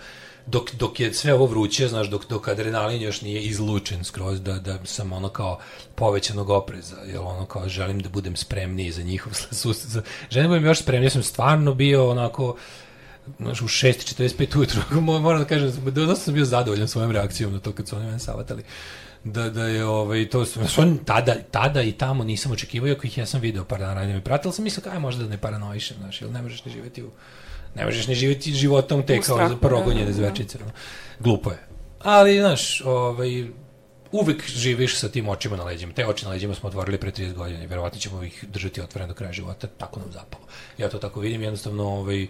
dok, 0.49 0.71
dok 0.73 0.99
je 0.99 1.13
sve 1.13 1.33
ovo 1.33 1.45
vruće, 1.45 1.87
znaš, 1.87 2.07
dok, 2.07 2.27
dok 2.29 2.47
adrenalin 2.47 3.01
još 3.01 3.21
nije 3.21 3.41
izlučen 3.41 4.03
skroz, 4.03 4.41
da, 4.41 4.53
da 4.53 4.79
sam 4.85 5.13
ono 5.13 5.29
kao 5.29 5.59
povećanog 5.95 6.49
opreza, 6.49 6.95
jer 7.07 7.17
ono 7.17 7.45
kao 7.45 7.69
želim 7.69 7.99
da 7.99 8.09
budem 8.09 8.35
spremniji 8.35 8.91
za 8.91 9.03
njihov 9.03 9.33
za- 9.51 10.01
Želim 10.29 10.49
da 10.49 10.55
budem 10.55 10.65
još 10.65 10.79
spremniji, 10.81 11.05
ja 11.05 11.11
sam 11.11 11.23
stvarno 11.23 11.73
bio 11.73 12.09
onako, 12.09 12.55
znaš, 13.39 13.61
u 13.61 13.67
6.45 13.67 14.57
ujutru, 14.57 14.81
mo- 14.91 15.19
moram 15.19 15.39
da 15.41 15.47
kažem, 15.47 15.71
da 15.85 16.15
sam 16.15 16.33
bio 16.33 16.45
zadovoljan 16.45 16.87
svojom 16.87 17.11
reakcijom 17.11 17.53
na 17.53 17.59
to 17.59 17.71
kad 17.71 17.87
su 17.87 17.95
oni 17.95 18.05
mene 18.05 18.19
savatali. 18.19 18.63
Da, 19.23 19.49
da 19.49 19.63
je 19.65 19.85
ovaj, 19.85 20.29
to 20.29 20.45
su, 20.45 20.59
oni 20.77 20.97
tada, 21.05 21.35
tada 21.51 21.81
i 21.81 21.91
tamo 21.91 22.23
nisam 22.23 22.51
očekivao, 22.51 22.87
iako 22.87 23.07
ih 23.07 23.17
ja 23.17 23.25
sam 23.25 23.41
video 23.41 23.63
par 23.63 23.79
dana 23.79 23.93
ranije 23.93 24.15
me 24.15 24.23
pratili, 24.23 24.53
sam 24.53 24.63
mislio, 24.63 24.83
kaj 24.83 24.99
možda 24.99 25.23
da 25.23 25.29
ne 25.29 25.37
paranoišem, 25.37 25.97
znaš, 25.97 26.21
ili 26.21 26.31
ne 26.31 26.41
možeš 26.41 26.65
ni 26.65 26.71
živjeti 26.71 27.03
u, 27.03 27.09
ne 27.75 27.85
možeš 27.85 28.07
ni 28.07 28.15
živjeti 28.15 28.53
životom 28.53 29.03
te 29.03 29.21
kao 29.21 29.55
progonjene 29.61 30.05
da, 30.05 30.11
da. 30.11 30.13
zvečice. 30.13 30.57
ono. 30.61 30.71
Glupo 31.19 31.51
je. 31.51 31.57
Ali, 31.99 32.39
znaš, 32.39 32.81
ovaj, 32.85 33.45
uvek 34.11 34.47
živiš 34.47 34.97
sa 34.97 35.09
tim 35.09 35.29
očima 35.29 35.57
na 35.57 35.63
leđima. 35.63 35.93
Te 35.93 36.07
oči 36.07 36.25
na 36.25 36.31
leđima 36.31 36.55
smo 36.55 36.69
otvorili 36.69 36.97
pre 36.97 37.11
30 37.11 37.33
godina 37.33 37.63
i 37.63 37.67
verovatno 37.67 37.99
ćemo 37.99 38.23
ih 38.23 38.45
držati 38.47 38.81
otvorene 38.81 39.07
do 39.07 39.13
kraja 39.13 39.33
života, 39.33 39.67
tako 39.67 39.99
nam 39.99 40.11
zapalo. 40.11 40.43
Ja 40.77 40.89
to 40.89 40.97
tako 40.97 41.19
vidim, 41.19 41.41
jednostavno, 41.41 41.87
ovaj, 41.87 42.27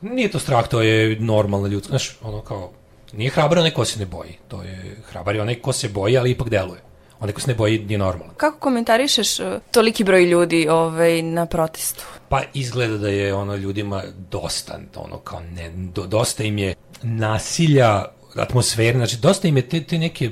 nije 0.00 0.30
to 0.30 0.38
strah, 0.38 0.68
to 0.68 0.82
je 0.82 1.20
normalna 1.20 1.68
ljudska, 1.68 1.88
znaš, 1.88 2.16
ono 2.22 2.42
kao, 2.42 2.72
nije 3.12 3.30
hrabar 3.30 3.58
onaj 3.58 3.70
ko 3.70 3.84
se 3.84 3.98
ne 3.98 4.06
boji, 4.06 4.38
to 4.48 4.62
je 4.62 4.96
hrabar 5.10 5.34
je 5.34 5.42
onaj 5.42 5.54
ko 5.54 5.72
se 5.72 5.88
boji, 5.88 6.18
ali 6.18 6.30
ipak 6.30 6.48
deluje. 6.48 6.80
Onaj 7.20 7.32
ko 7.32 7.40
se 7.40 7.48
ne 7.50 7.54
boji 7.54 7.78
nije 7.78 7.98
normalan. 7.98 8.34
Kako 8.36 8.58
komentarišeš 8.58 9.40
e, 9.40 9.58
toliki 9.70 10.04
broj 10.04 10.24
ljudi 10.24 10.68
ovaj, 10.68 11.22
na 11.22 11.46
protestu? 11.46 12.04
Pa 12.28 12.42
izgleda 12.54 12.98
da 12.98 13.08
je 13.08 13.34
ono 13.34 13.56
ljudima 13.56 14.02
dosta, 14.30 14.78
ono 14.96 15.18
kao 15.18 15.40
ne, 15.40 15.70
do, 15.70 16.06
dosta 16.06 16.44
im 16.44 16.58
je 16.58 16.74
nasilja, 17.02 18.04
atmosfere, 18.36 18.98
znači 18.98 19.16
dosta 19.16 19.48
im 19.48 19.56
je 19.56 19.68
te, 19.68 19.82
te 19.82 19.98
neke 19.98 20.30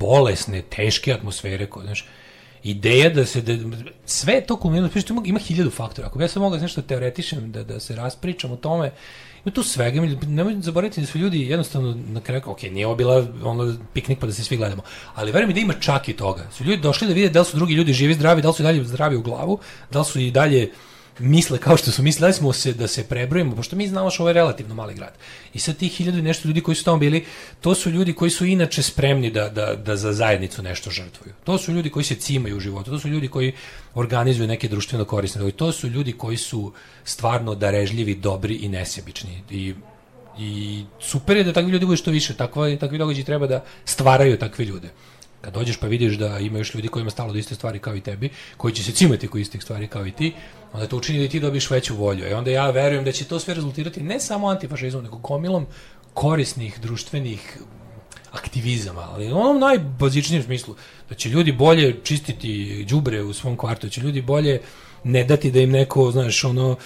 bolesne, 0.00 0.62
teške 0.62 1.12
atmosfere, 1.12 1.66
koje, 1.66 1.84
znaš, 1.84 2.06
ideja 2.62 3.10
da 3.10 3.26
se, 3.26 3.42
da, 3.42 3.76
sve 4.04 4.40
to 4.40 4.56
kulminirano, 4.56 4.92
znači, 4.92 5.12
ima, 5.12 5.22
ima 5.24 5.38
hiljadu 5.38 5.70
faktora, 5.70 6.06
ako 6.06 6.18
bi 6.18 6.24
ja 6.24 6.28
sam 6.28 6.42
mogao 6.42 6.58
nešto 6.58 6.82
teoretišem, 6.82 7.52
da, 7.52 7.64
da 7.64 7.80
se 7.80 7.96
raspričam 7.96 8.52
o 8.52 8.56
tome, 8.56 8.90
ima 9.44 9.54
tu 9.54 9.62
svega, 9.62 10.00
nemoj 10.26 10.56
zaboraviti 10.60 11.00
da 11.00 11.06
su 11.06 11.18
ljudi 11.18 11.40
jednostavno 11.40 11.96
na 12.06 12.20
kraju, 12.20 12.42
ok, 12.46 12.62
nije 12.62 12.86
ovo 12.86 12.96
bila 12.96 13.26
ono 13.44 13.74
piknik 13.92 14.18
pa 14.18 14.26
da 14.26 14.32
se 14.32 14.44
svi 14.44 14.56
gledamo, 14.56 14.82
ali 15.14 15.32
verujem 15.32 15.54
da 15.54 15.60
ima 15.60 15.74
čak 15.80 16.08
i 16.08 16.12
toga. 16.12 16.46
Su 16.52 16.64
ljudi 16.64 16.82
došli 16.82 17.08
da 17.08 17.14
vide 17.14 17.28
da 17.28 17.40
li 17.40 17.46
su 17.46 17.56
drugi 17.56 17.74
ljudi 17.74 17.92
živi, 17.92 18.14
zdravi, 18.14 18.42
da 18.42 18.48
li 18.48 18.54
su 18.54 18.62
i 18.62 18.64
dalje 18.64 18.84
zdravi 18.84 19.16
u 19.16 19.22
glavu, 19.22 19.58
da 19.90 19.98
li 19.98 20.04
su 20.04 20.20
i 20.20 20.30
dalje 20.30 20.70
misle 21.18 21.58
kao 21.58 21.76
što 21.76 21.90
su 21.90 22.02
mislili, 22.02 22.28
da 22.28 22.32
smo 22.32 22.52
se 22.52 22.72
da 22.72 22.88
se 22.88 23.04
prebrojimo, 23.04 23.56
pošto 23.56 23.76
mi 23.76 23.88
znamo 23.88 24.10
što 24.10 24.22
ovo 24.22 24.30
je 24.30 24.34
relativno 24.34 24.74
mali 24.74 24.94
grad. 24.94 25.12
I 25.54 25.58
sad 25.58 25.76
tih 25.76 25.92
hiljadu 25.92 26.18
i 26.18 26.22
nešto 26.22 26.48
ljudi 26.48 26.60
koji 26.60 26.74
su 26.74 26.84
tamo 26.84 26.98
bili, 26.98 27.24
to 27.60 27.74
su 27.74 27.90
ljudi 27.90 28.12
koji 28.12 28.30
su 28.30 28.46
inače 28.46 28.82
spremni 28.82 29.30
da, 29.30 29.48
da, 29.48 29.74
da 29.76 29.96
za 29.96 30.12
zajednicu 30.12 30.62
nešto 30.62 30.90
žrtvuju. 30.90 31.34
To 31.44 31.58
su 31.58 31.72
ljudi 31.72 31.90
koji 31.90 32.04
se 32.04 32.14
cimaju 32.14 32.56
u 32.56 32.60
životu, 32.60 32.90
to 32.90 32.98
su 32.98 33.08
ljudi 33.08 33.28
koji 33.28 33.52
organizuju 33.94 34.48
neke 34.48 34.68
društveno 34.68 35.04
korisne. 35.04 35.50
To 35.50 35.72
su 35.72 35.88
ljudi 35.88 36.12
koji 36.12 36.36
su 36.36 36.72
stvarno 37.04 37.54
darežljivi, 37.54 38.14
dobri 38.14 38.54
i 38.54 38.68
nesebični. 38.68 39.42
I 39.50 39.74
I 40.38 40.84
super 41.00 41.36
je 41.36 41.44
da 41.44 41.52
takvi 41.52 41.70
ljudi 41.70 41.86
bude 41.86 41.96
što 41.96 42.10
više, 42.10 42.34
takva, 42.34 42.76
takvi 42.76 42.98
događaji 42.98 43.24
treba 43.24 43.46
da 43.46 43.64
stvaraju 43.84 44.38
takve 44.38 44.64
ljude. 44.64 44.88
Kad 45.42 45.54
dođeš 45.54 45.76
pa 45.76 45.86
vidiš 45.86 46.14
da 46.14 46.38
ima 46.38 46.58
još 46.58 46.74
ljudi 46.74 46.88
kojima 46.88 47.10
stalo 47.10 47.32
do 47.32 47.38
iste 47.38 47.54
stvari 47.54 47.78
kao 47.78 47.96
i 47.96 48.00
tebi, 48.00 48.30
koji 48.56 48.74
će 48.74 48.82
se 48.82 48.92
cimati 48.92 49.28
ko 49.28 49.38
istih 49.38 49.62
stvari 49.62 49.88
kao 49.88 50.06
i 50.06 50.12
ti, 50.12 50.32
onda 50.72 50.86
to 50.86 50.96
učini 50.96 51.22
da 51.22 51.30
ti 51.30 51.40
dobiješ 51.40 51.70
veću 51.70 51.96
volju. 51.96 52.28
I 52.28 52.32
onda 52.32 52.50
ja 52.50 52.70
verujem 52.70 53.04
da 53.04 53.12
će 53.12 53.24
to 53.24 53.38
sve 53.38 53.54
rezultirati 53.54 54.02
ne 54.02 54.20
samo 54.20 54.48
antifašizmom, 54.48 55.04
nego 55.04 55.16
gomilom 55.16 55.66
korisnih 56.14 56.80
društvenih 56.80 57.58
aktivizam, 58.32 58.98
ali 58.98 59.32
u 59.32 59.36
onom 59.36 59.60
najbazičnijem 59.60 60.42
smislu, 60.42 60.74
da 61.08 61.14
će 61.14 61.28
ljudi 61.28 61.52
bolje 61.52 62.00
čistiti 62.04 62.84
đubre 62.88 63.22
u 63.22 63.32
svom 63.32 63.56
kvartu, 63.56 63.86
da 63.86 63.90
će 63.90 64.00
ljudi 64.00 64.22
bolje 64.22 64.60
ne 65.04 65.24
dati 65.24 65.50
da 65.50 65.60
im 65.60 65.70
neko, 65.70 66.10
znaš, 66.10 66.44
ono, 66.44 66.76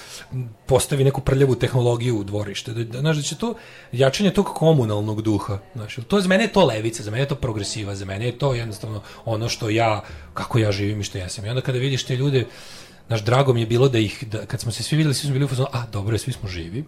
postavi 0.67 1.05
neku 1.05 1.21
prljavu 1.21 1.55
tehnologiju 1.55 2.19
u 2.19 2.25
dvorište. 2.25 2.73
Da, 2.73 2.85
da, 2.85 3.01
znaš, 3.01 3.17
da 3.17 3.23
će 3.23 3.37
to 3.37 3.55
jačanje 3.93 4.31
tog 4.31 4.47
komunalnog 4.55 5.23
duha. 5.23 5.59
Znaš, 5.75 5.97
to 6.09 6.21
za 6.21 6.29
mene 6.29 6.45
je 6.45 6.53
to 6.53 6.65
levica, 6.65 7.03
za 7.03 7.11
mene 7.11 7.23
je 7.23 7.29
to 7.29 7.35
progresiva, 7.35 7.95
za 7.95 8.05
mene 8.05 8.27
je 8.27 8.39
to 8.39 8.55
jednostavno 8.55 9.03
ono 9.25 9.49
što 9.49 9.71
ja, 9.71 10.03
kako 10.35 10.59
ja 10.59 10.73
živim 10.73 11.01
i 11.01 11.05
što 11.05 11.19
ja 11.19 11.29
sam. 11.29 11.47
I 11.47 11.49
onda 11.49 11.61
kada 11.61 11.79
vidiš 11.79 12.05
te 12.05 12.17
ljude, 12.17 12.47
znaš, 13.07 13.25
drago 13.25 13.53
mi 13.53 13.61
je 13.61 13.67
bilo 13.67 13.89
da 13.89 13.99
ih, 13.99 14.25
da, 14.29 14.47
kad 14.47 14.61
smo 14.61 14.73
se 14.73 14.83
svi 14.83 14.97
videli, 14.97 15.15
svi 15.15 15.27
smo 15.27 15.33
bili 15.33 15.45
u 15.45 15.49
fazonu, 15.49 15.69
a, 15.73 15.87
dobro 15.93 16.15
je, 16.15 16.19
svi 16.19 16.33
smo 16.33 16.49
živi, 16.49 16.85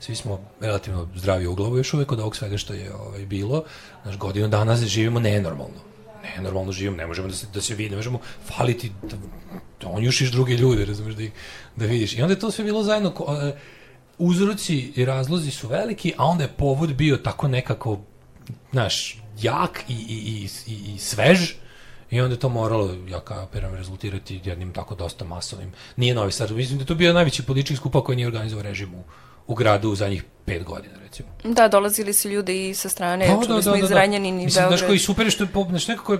svi 0.00 0.14
smo 0.14 0.40
relativno 0.60 1.08
zdravi 1.14 1.46
u 1.46 1.54
glavu 1.54 1.76
još 1.76 1.94
uvek 1.94 2.12
od 2.12 2.20
ovog 2.20 2.36
svega 2.36 2.56
što 2.56 2.72
je 2.74 2.94
ovaj, 2.94 3.26
bilo. 3.26 3.64
Znaš, 4.02 4.18
godinu 4.18 4.48
dana 4.48 4.76
živimo 4.76 5.20
nenormalno. 5.20 5.93
Nenormalno 6.36 6.72
živimo, 6.72 6.96
ne 6.96 7.06
možemo 7.06 7.28
da 7.28 7.34
se, 7.34 7.46
da 7.54 7.60
se 7.60 7.74
vidi, 7.74 7.90
ne 7.90 7.96
možemo 7.96 8.18
faliti, 8.46 8.92
da, 9.02 9.16
da 9.80 9.88
onjušiš 9.88 10.30
druge 10.30 10.54
ljude, 10.56 10.84
razumeš, 10.84 11.14
da, 11.14 11.22
ih, 11.22 11.32
da 11.76 11.86
vidiš. 11.86 12.16
I 12.18 12.22
onda 12.22 12.34
je 12.34 12.40
to 12.40 12.50
sve 12.50 12.64
bilo 12.64 12.82
zajedno, 12.82 13.10
ko, 13.10 13.36
e, 13.42 13.56
uzroci 14.18 14.92
i 14.96 15.04
razlozi 15.04 15.50
su 15.50 15.68
veliki, 15.68 16.12
a 16.16 16.24
onda 16.24 16.44
je 16.44 16.52
povod 16.58 16.94
bio 16.94 17.16
tako 17.16 17.48
nekako, 17.48 18.00
znaš, 18.72 19.18
jak 19.40 19.84
i, 19.88 19.94
i, 19.94 20.48
i, 20.66 20.94
i, 20.94 20.98
svež, 20.98 21.54
I 22.10 22.20
onda 22.20 22.34
je 22.34 22.40
to 22.40 22.48
moralo, 22.48 22.94
ja 23.08 23.20
kapiram, 23.20 23.74
rezultirati 23.74 24.40
jednim 24.44 24.72
tako 24.72 24.94
dosta 24.94 25.24
masovnim. 25.24 25.72
Nije 25.96 26.14
Novi 26.14 26.32
Sad, 26.32 26.50
mislim 26.50 26.78
da 26.78 26.82
je 26.82 26.86
to 26.86 26.94
bio 26.94 27.12
najveći 27.12 27.42
politički 27.42 27.76
skupa 27.76 28.04
koji 28.04 28.16
nije 28.16 28.26
organizovao 28.26 28.62
režim 28.62 28.94
u, 28.94 29.02
u 29.46 29.54
gradu 29.54 29.90
u 29.90 29.94
zadnjih 29.94 30.24
pet 30.44 30.64
godina, 30.64 30.94
recimo. 31.04 31.28
Da, 31.44 31.68
dolazili 31.68 32.12
su 32.12 32.28
ljudi 32.28 32.68
i 32.68 32.74
sa 32.74 32.88
strane, 32.88 33.26
Pa, 33.26 33.46
čuli 33.46 33.56
da, 33.56 33.62
smo 33.62 33.72
da, 33.72 33.78
iz 33.78 33.88
da, 33.88 33.94
da. 33.94 34.04
I 34.04 34.08
Mislim, 34.08 34.34
Beograd. 34.36 34.78
znaš 34.78 34.86
koji 34.86 34.98
super 34.98 35.30
što 35.30 35.44
je, 35.44 35.48
znaš, 35.68 35.88
nekako 35.88 36.12
je, 36.12 36.18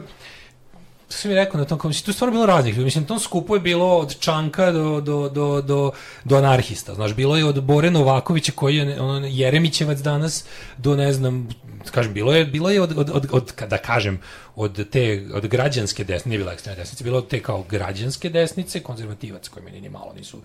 to 1.09 1.15
sam 1.17 1.31
mi 1.31 1.35
rekao 1.35 1.61
na 1.61 1.65
tom, 1.65 1.79
kao, 1.79 1.89
mislim, 1.89 2.05
tu 2.05 2.11
je 2.11 2.15
stvarno 2.15 2.33
bilo 2.33 2.47
raznih 2.47 2.75
ljudi, 2.75 2.85
mislim, 2.85 3.03
na 3.03 3.09
tom 3.09 3.19
skupu 3.19 3.57
je 3.57 3.61
bilo 3.61 3.99
od 3.99 4.19
Čanka 4.19 4.73
do, 4.73 5.01
do, 5.01 5.29
do, 5.29 5.61
do, 5.61 5.93
do 6.25 6.37
anarhista, 6.37 6.95
znaš, 6.95 7.15
bilo 7.15 7.37
je 7.37 7.45
od 7.45 7.63
Bore 7.63 7.91
Novakovića 7.91 8.53
koji 8.53 8.77
je 8.77 9.01
ono, 9.01 9.27
Jeremićevac 9.27 9.99
danas 9.99 10.45
do, 10.79 10.97
ne 10.97 11.13
znam, 11.13 11.49
kažem, 11.91 12.13
bilo 12.13 12.33
je, 12.33 12.45
bilo 12.45 12.71
je 12.71 12.81
od, 12.81 12.99
od, 12.99 13.11
od, 13.11 13.27
od, 13.33 13.53
da 13.69 13.79
kažem, 13.79 14.21
od 14.57 14.91
te, 14.91 15.27
od 15.35 15.47
građanske 15.47 16.05
desnice, 16.05 16.29
nije 16.29 16.39
bila 16.39 16.53
ekstremne 16.53 16.83
desnice, 16.83 17.05
bilo 17.05 17.19
od 17.19 17.29
te 17.29 17.43
kao 17.43 17.65
građanske 17.71 18.29
desnice, 18.31 18.81
konzervativac 18.81 19.49
koji 19.49 19.65
meni 19.65 19.81
ni 19.81 19.89
malo 19.89 20.13
nisu 20.17 20.43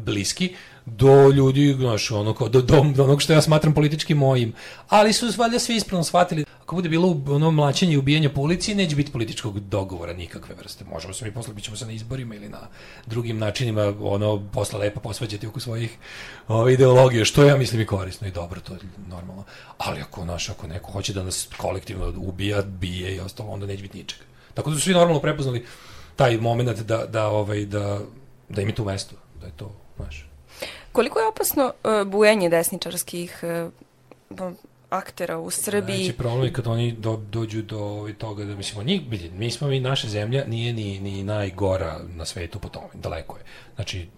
bliski, 0.00 0.54
do 0.86 1.28
ljudi, 1.30 1.74
znaš, 1.78 2.10
ono, 2.10 2.34
kao, 2.34 2.48
do, 2.48 2.62
do, 2.62 2.84
do 2.94 3.04
onog 3.04 3.22
što 3.22 3.32
ja 3.32 3.42
smatram 3.42 3.74
politički 3.74 4.14
mojim. 4.14 4.52
Ali 4.88 5.12
su 5.12 5.26
valjda 5.36 5.58
svi 5.58 5.76
ispravno 5.76 6.04
shvatili, 6.04 6.44
ako 6.62 6.76
bude 6.76 6.88
bilo 6.88 7.22
ono 7.28 7.50
mlaćenje 7.50 7.92
i 7.92 7.96
ubijanje 7.96 8.28
po 8.28 8.40
ulici, 8.40 8.74
neće 8.74 8.96
biti 8.96 9.12
političkog 9.12 9.60
dogovora 9.60 10.12
nikakve 10.12 10.54
vrste. 10.54 10.84
Možemo 10.84 11.14
se 11.14 11.24
mi 11.24 11.34
posle, 11.34 11.54
bit 11.54 11.64
ćemo 11.64 11.76
se 11.76 11.86
na 11.86 11.92
izborima 11.92 12.34
ili 12.34 12.48
na 12.48 12.58
drugim 13.06 13.38
načinima, 13.38 13.94
ono, 14.00 14.48
posle 14.52 14.78
lepo 14.78 15.00
posvađati 15.00 15.46
oko 15.46 15.60
svojih 15.60 15.96
ove, 16.48 16.72
ideologije, 16.72 17.24
što 17.24 17.44
ja 17.44 17.56
mislim 17.56 17.80
i 17.80 17.86
korisno 17.86 18.26
i 18.28 18.30
dobro, 18.30 18.60
to 18.60 18.72
je 18.72 18.78
normalno. 19.08 19.44
Ali 19.78 20.00
ako, 20.00 20.24
naš, 20.24 20.48
ako 20.48 20.66
neko 20.66 20.92
hoće 20.92 21.12
da 21.12 21.22
nas 21.22 21.48
kolektivno 21.56 22.12
ubija, 22.16 22.62
bije 22.62 23.16
i 23.16 23.20
ostalo, 23.20 23.50
onda 23.50 23.66
neće 23.66 23.82
biti 23.82 23.98
ničega. 23.98 24.24
Tako 24.54 24.70
da 24.70 24.76
su 24.76 24.82
svi 24.82 24.92
normalno 24.92 25.20
prepoznali 25.20 25.66
taj 26.16 26.36
moment 26.36 26.80
da, 26.80 27.06
da, 27.06 27.28
ovaj, 27.28 27.64
da, 27.64 28.00
da 28.48 28.62
im 28.62 28.68
je 28.68 28.74
tu 28.74 28.84
mesto, 28.84 29.16
da 29.40 29.46
je 29.46 29.52
to, 29.56 29.81
znaš, 29.96 30.26
Koliko 30.92 31.18
je 31.18 31.26
opasno 31.26 31.72
uh, 31.84 32.08
bujanje 32.08 32.48
desničarskih 32.48 33.40
uh, 34.38 34.52
aktera 34.90 35.38
u 35.38 35.50
Srbiji? 35.50 36.04
Znači, 36.04 36.18
problem 36.18 36.44
je 36.44 36.52
kad 36.52 36.66
oni 36.66 36.92
do, 36.92 37.16
dođu 37.30 37.62
do 37.62 37.78
ovaj, 37.78 38.14
toga 38.14 38.44
da, 38.44 38.54
mislimo, 38.54 38.82
njih, 38.82 39.02
mi 39.32 39.50
smo, 39.50 39.68
mi, 39.68 39.80
naša 39.80 40.08
zemlja 40.08 40.44
nije 40.46 40.72
ni, 40.72 41.00
ni 41.00 41.22
najgora 41.22 42.00
na 42.16 42.24
svetu 42.24 42.58
po 42.58 42.68
tome, 42.68 42.88
daleko 42.94 43.36
je. 43.36 43.44
Znači, 43.74 44.08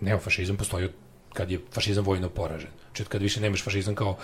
neofašizam 0.00 0.56
postoji 0.56 0.88
kad 1.32 1.50
je 1.50 1.60
fašizam 1.72 2.04
vojno 2.04 2.28
poražen. 2.28 2.70
Znači, 2.86 3.04
kad 3.04 3.22
više 3.22 3.40
nemaš 3.40 3.64
fašizam 3.64 3.94
kao 3.94 4.16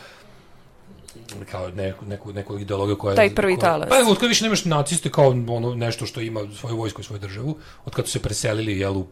kao 1.51 1.69
neku, 1.69 2.05
neku, 2.05 2.33
neku 2.33 2.59
ideologiju 2.59 2.99
koja... 2.99 3.17
Taj 3.17 3.35
prvi 3.35 3.57
koja, 3.57 3.71
talas. 3.71 3.89
Pa 3.89 4.11
od 4.11 4.17
kada 4.17 4.29
više 4.29 4.45
nemaš 4.45 4.65
naciste 4.65 5.11
kao 5.11 5.29
ono 5.29 5.75
nešto 5.75 6.07
što 6.07 6.21
ima 6.21 6.41
svoju 6.59 6.77
vojsku 6.77 7.01
i 7.01 7.05
svoju 7.05 7.21
državu, 7.21 7.59
od 7.85 7.95
kada 7.95 8.07
su 8.07 8.13
se 8.13 8.23
preselili, 8.23 8.79
jel, 8.79 8.97
u 8.97 9.07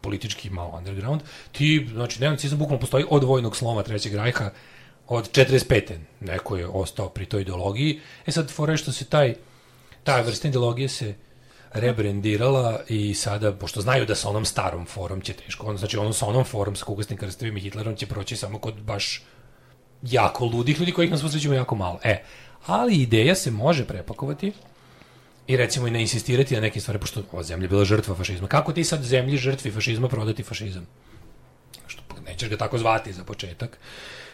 politički 0.00 0.50
malo 0.50 0.76
underground, 0.76 1.20
ti, 1.52 1.88
znači, 1.92 2.20
neonacizam 2.20 2.58
bukvalno 2.58 2.80
postoji 2.80 3.04
od 3.10 3.24
vojnog 3.24 3.56
sloma 3.56 3.82
Trećeg 3.82 4.14
rajha, 4.14 4.50
od 5.08 5.30
45. 5.30 5.98
Neko 6.20 6.56
je 6.56 6.66
ostao 6.66 7.08
pri 7.08 7.26
toj 7.26 7.42
ideologiji. 7.42 8.00
E 8.26 8.32
sad, 8.32 8.50
fora 8.50 8.72
je 8.72 8.76
što 8.76 8.92
se 8.92 9.04
taj, 9.04 9.34
ta 10.04 10.20
vrsta 10.20 10.48
ideologije 10.48 10.88
se 10.88 11.14
rebrendirala 11.72 12.80
i 12.88 13.14
sada, 13.14 13.52
pošto 13.52 13.80
znaju 13.80 14.06
da 14.06 14.14
sa 14.14 14.28
onom 14.28 14.44
starom 14.44 14.86
forom 14.86 15.20
će 15.20 15.32
teško, 15.32 15.66
on, 15.66 15.76
znači 15.76 15.96
ono 15.96 16.12
sa 16.12 16.26
onom 16.26 16.44
forom, 16.44 16.76
sa 16.76 16.84
kukasnim 16.84 17.18
krstovim 17.18 17.56
i 17.56 17.60
Hitlerom 17.60 17.96
će 17.96 18.06
proći 18.06 18.36
samo 18.36 18.58
kod 18.58 18.82
baš 18.82 19.22
jako 20.02 20.44
ludih 20.44 20.78
ljudi 20.78 20.92
kojih 20.92 21.10
nas 21.10 21.22
posvećamo 21.22 21.54
jako 21.54 21.74
malo. 21.74 21.98
E, 22.04 22.22
ali 22.66 22.96
ideja 22.96 23.34
se 23.34 23.50
može 23.50 23.84
prepakovati 23.84 24.52
i 25.48 25.56
recimo 25.56 25.88
i 25.88 25.90
ne 25.90 26.00
insistirati 26.00 26.54
na 26.54 26.60
neke 26.60 26.80
stvari, 26.80 26.98
pošto 26.98 27.22
ova 27.32 27.42
zemlja 27.42 27.64
je 27.64 27.68
bila 27.68 27.84
žrtva 27.84 28.14
fašizma. 28.14 28.48
Kako 28.48 28.72
ti 28.72 28.84
sad 28.84 29.02
zemlji 29.02 29.36
žrtvi 29.36 29.70
fašizma 29.70 30.08
prodati 30.08 30.42
fašizam? 30.42 30.86
Što 31.86 32.02
nećeš 32.26 32.48
ga 32.48 32.56
tako 32.56 32.78
zvati 32.78 33.12
za 33.12 33.24
početak 33.24 33.78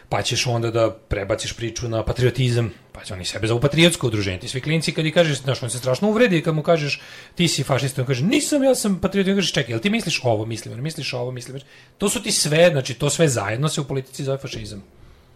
pa 0.09 0.21
ćeš 0.21 0.47
onda 0.47 0.71
da 0.71 0.91
prebaciš 0.91 1.53
priču 1.53 1.89
na 1.89 2.03
patriotizam, 2.03 2.71
pa 2.91 3.03
će 3.03 3.13
oni 3.13 3.25
sebe 3.25 3.47
zovu 3.47 3.61
patriotsko 3.61 4.07
udruženje. 4.07 4.39
Ti 4.39 4.47
svi 4.47 4.61
klinci 4.61 4.91
kad 4.91 5.05
ti 5.05 5.11
kažeš, 5.11 5.41
znaš, 5.41 5.63
on 5.63 5.69
se 5.69 5.77
strašno 5.77 6.09
uvredi 6.09 6.41
kad 6.41 6.55
mu 6.55 6.63
kažeš 6.63 7.01
ti 7.35 7.47
si 7.47 7.63
fašista, 7.63 8.01
on 8.01 8.07
kaže 8.07 8.23
nisam, 8.23 8.63
ja 8.63 8.75
sam 8.75 8.99
patriot, 8.99 9.27
on 9.27 9.35
kaže 9.35 9.53
čekaj, 9.53 9.73
jel 9.73 9.79
ti 9.79 9.89
misliš 9.89 10.21
ovo, 10.23 10.45
mislim, 10.45 10.83
misliš 10.83 11.13
ovo, 11.13 11.31
mislim, 11.31 11.59
to 11.97 12.09
su 12.09 12.23
ti 12.23 12.31
sve, 12.31 12.69
znači 12.71 12.93
to 12.93 13.09
sve 13.09 13.27
zajedno 13.27 13.69
se 13.69 13.81
u 13.81 13.85
politici 13.85 14.23
zove 14.23 14.37
fašizam. 14.37 14.83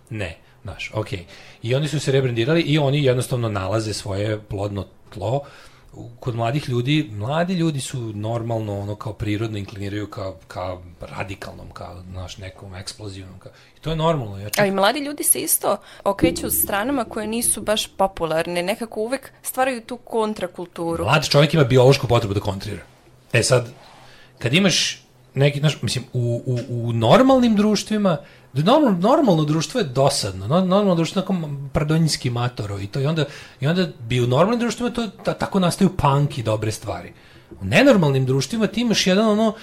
Ne, 0.09 0.37
znaš, 0.69 0.91
okej. 0.93 1.25
I 1.61 1.75
oni 1.75 1.87
su 1.87 1.99
se 1.99 2.11
rebrandirali 2.11 2.61
i 2.61 2.77
oni 2.77 3.03
jednostavno 3.03 3.49
nalaze 3.49 3.93
svoje 3.93 4.39
plodno 4.39 4.85
tlo 5.13 5.41
kod 6.19 6.35
mladih 6.35 6.69
ljudi, 6.69 7.09
mladi 7.11 7.53
ljudi 7.53 7.81
su 7.81 7.97
normalno 8.13 8.79
ono 8.79 8.95
kao 8.95 9.13
prirodno 9.13 9.57
inkliniraju 9.57 10.07
ka, 10.07 10.33
ka 10.47 10.77
radikalnom, 11.01 11.71
ka 11.71 11.95
naš 12.13 12.37
nekom 12.37 12.75
eksplozivnom, 12.75 13.39
ka, 13.39 13.49
i 13.77 13.79
to 13.79 13.89
je 13.89 13.95
normalno. 13.95 14.39
Ja 14.39 14.49
čak, 14.49 14.63
A 14.63 14.65
i 14.65 14.71
mladi 14.71 14.99
ljudi 14.99 15.23
se 15.23 15.39
isto 15.39 15.77
okreću 16.03 16.49
stranama 16.49 17.05
koje 17.05 17.27
nisu 17.27 17.61
baš 17.61 17.87
popularne, 17.87 18.63
nekako 18.63 19.01
uvek 19.01 19.31
stvaraju 19.41 19.81
tu 19.81 19.97
kontrakulturu. 19.97 21.03
Mlad 21.03 21.29
čovjek 21.29 21.53
ima 21.53 21.63
biološku 21.63 22.07
potrebu 22.07 22.33
da 22.33 22.39
kontrira. 22.39 22.81
E 23.33 23.43
sad, 23.43 23.69
kad 24.39 24.53
imaš 24.53 25.03
neki, 25.39 25.59
znaš, 25.59 25.81
mislim, 25.81 26.05
u, 26.13 26.41
u, 26.45 26.59
u 26.69 26.93
normalnim 26.93 27.55
društvima, 27.55 28.17
normalno, 28.53 28.97
normalno 29.09 29.43
društvo 29.43 29.79
je 29.79 29.83
dosadno, 29.83 30.47
no- 30.47 30.65
normalno 30.65 30.95
društvo 30.95 31.19
je 31.19 31.23
tako 31.23 31.49
pardonjski 31.73 32.29
matoro 32.29 32.79
i 32.79 32.87
to 32.87 32.99
i 32.99 33.05
onda, 33.05 33.25
i 33.59 33.67
onda 33.67 33.87
bi 34.07 34.21
u 34.21 34.27
normalnim 34.27 34.59
društvima 34.59 34.89
to, 34.89 35.07
ta, 35.07 35.33
tako 35.33 35.59
nastaju 35.59 35.89
punk 35.97 36.37
i 36.37 36.43
dobre 36.43 36.71
stvari. 36.71 37.13
U 37.61 37.65
nenormalnim 37.65 38.25
društvima 38.25 38.67
ti 38.67 38.81
imaš 38.81 39.07
jedan 39.07 39.29
ono, 39.29 39.53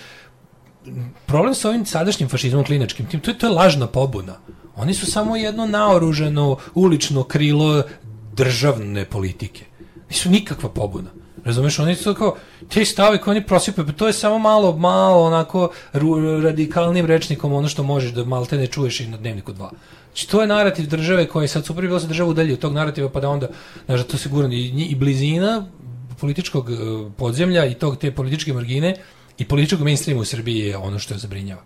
problem 1.27 1.55
sa 1.55 1.69
ovim 1.69 1.87
sadašnjim 1.87 2.29
fašizmom 2.29 2.65
klinačkim, 2.65 3.07
tim, 3.07 3.21
to 3.21 3.31
je, 3.31 3.39
to 3.39 3.47
je 3.47 3.53
lažna 3.53 3.87
pobuna. 3.87 4.39
Oni 4.77 4.95
su 4.95 5.07
samo 5.07 5.37
jedno 5.37 5.67
naoruženo 5.67 6.57
ulično 6.75 7.23
krilo 7.23 7.83
državne 8.33 9.05
politike. 9.05 9.65
Nisu 10.11 10.31
nikakva 10.31 10.69
pobuna. 10.69 11.11
Razumeš, 11.47 11.79
oni 11.79 11.95
su 11.95 12.15
kao, 12.15 12.37
te 12.69 12.85
stave 12.85 13.21
koje 13.21 13.37
oni 13.37 13.47
prosipaju, 13.47 13.87
pa 13.87 13.93
to 13.93 14.07
je 14.07 14.13
samo 14.13 14.39
malo, 14.39 14.77
malo 14.77 15.23
onako 15.25 15.71
radikalnim 16.43 17.07
rečnikom 17.07 17.53
ono 17.53 17.69
što 17.69 17.83
možeš 17.83 18.13
da 18.13 18.25
malo 18.25 18.47
te 18.47 18.59
ne 18.59 18.67
čuješ 18.67 19.01
i 19.01 19.07
na 19.07 19.17
dnevniku 19.17 19.53
dva. 19.53 19.71
Znači, 20.07 20.29
to 20.29 20.41
je 20.41 20.47
narativ 20.47 20.87
države 20.87 21.27
koji 21.27 21.49
sad 21.49 21.67
super 21.67 21.83
bi 21.83 21.89
bilo 21.89 21.97
da 21.97 22.01
se 22.01 22.07
država 22.07 22.31
udalji 22.31 22.53
od 22.53 22.59
tog 22.59 22.73
narativa, 22.73 23.11
pa 23.11 23.21
da 23.21 23.29
onda, 23.29 23.49
znaš, 23.87 24.01
da 24.01 24.07
to 24.07 24.19
sigurno 24.19 24.55
i, 24.55 24.87
i 24.91 24.95
blizina 24.95 25.67
političkog 26.21 26.71
eh, 26.71 26.77
podzemlja 27.17 27.65
i 27.65 27.75
tog 27.75 27.97
te 27.97 28.11
političke 28.11 28.53
margine 28.53 28.97
i 29.39 29.45
političkog 29.45 29.85
mainstreama 29.85 30.23
u 30.23 30.25
Srbiji 30.25 30.59
je 30.59 30.77
ono 30.77 30.99
što 30.99 31.15
je 31.15 31.19
zabrinjava. 31.19 31.63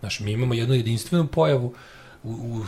Znaš, 0.00 0.20
mi 0.20 0.32
imamo 0.32 0.54
jednu 0.54 0.74
jedinstvenu 0.74 1.26
pojavu 1.26 1.74
u, 2.24 2.30
u 2.30 2.62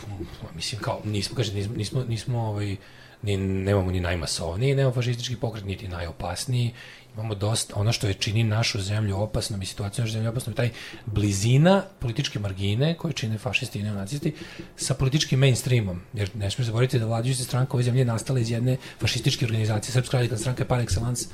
mislim 0.55 0.81
kao 0.81 1.01
nismo 1.05 1.35
kaže 1.35 1.53
nismo 1.53 1.75
nismo, 1.75 2.03
nismo 2.07 2.39
ovaj 2.39 2.75
ni 3.23 3.37
nemamo 3.37 3.91
ni 3.91 3.99
najmasovniji 3.99 4.75
neofašistički 4.75 5.35
pokret 5.35 5.65
niti 5.65 5.87
najopasniji 5.87 6.73
imamo 7.17 7.35
dosta 7.35 7.73
ono 7.75 7.91
što 7.91 8.07
je 8.07 8.13
čini 8.13 8.43
našu 8.43 8.81
zemlju 8.81 9.17
opasnom 9.17 9.61
i 9.61 9.65
situaciju 9.65 10.03
naše 10.03 10.13
zemlje 10.13 10.29
opasnom 10.29 10.55
taj 10.55 10.69
blizina 11.05 11.83
političke 11.99 12.39
margine 12.39 12.97
koje 12.97 13.13
čine 13.13 13.37
fašisti 13.37 13.79
i 13.79 13.83
neonacisti 13.83 14.33
sa 14.75 14.93
političkim 14.93 15.39
mainstreamom. 15.39 16.01
Jer 16.13 16.29
ne 16.35 16.51
smiješ 16.51 16.65
zaboraviti 16.65 16.99
da 16.99 17.05
vladajuća 17.05 17.43
stranka 17.43 17.73
ove 17.73 17.83
zemlje 17.83 18.01
je 18.01 18.05
nastala 18.05 18.39
iz 18.39 18.51
jedne 18.51 18.77
fašističke 18.99 19.45
organizacije. 19.45 19.93
Srpska 19.93 20.17
radikalna 20.17 20.39
stranka 20.39 20.63
je 20.63 20.67
par 20.67 20.81
excellence 20.81 21.25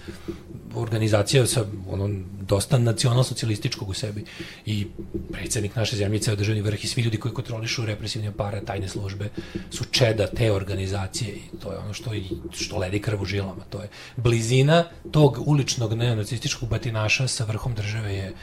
organizacija 0.76 1.46
sa 1.46 1.66
ono, 1.90 2.10
dosta 2.42 2.78
nacionalsocijalističkog 2.78 3.90
u 3.90 3.94
sebi. 3.94 4.26
I 4.66 4.88
predsednik 5.32 5.76
naše 5.76 5.96
zemlje, 5.96 6.20
ceo 6.20 6.36
državni 6.36 6.62
vrh 6.62 6.84
i 6.84 6.88
svi 6.88 7.02
ljudi 7.02 7.18
koji 7.18 7.34
kontrolišu 7.34 7.86
represivne 7.86 8.28
apare, 8.28 8.62
tajne 8.66 8.88
službe 8.88 9.30
su 9.72 9.84
čeda 9.92 10.28
te 10.28 10.52
organizacije 10.52 11.36
i 11.36 11.58
to 11.62 11.72
je 11.72 11.78
ono 11.78 11.94
što, 11.94 12.12
što 12.52 12.78
ledi 12.78 13.00
krv 13.00 13.22
u 13.22 13.26
žilama. 13.26 13.64
To 13.70 13.82
je 13.82 13.90
blizina 14.18 14.86
tog 15.12 15.44
uličnog 15.46 15.73
neonacističkog 15.78 16.70
batinaša 16.70 17.28
sa 17.28 17.46
vrhom 17.46 17.74
države 17.74 18.14
je 18.14 18.34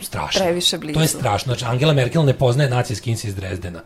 strašno. 0.00 0.44
Previše 0.44 0.78
blizu. 0.78 0.94
To 0.94 1.02
je 1.02 1.08
strašno. 1.08 1.54
Znači, 1.54 1.64
Angela 1.64 1.92
Merkel 1.92 2.24
ne 2.24 2.38
poznaje 2.38 2.70
nacije 2.70 2.96
skinsi 2.96 3.28
iz 3.28 3.34
Drezdena. 3.34 3.80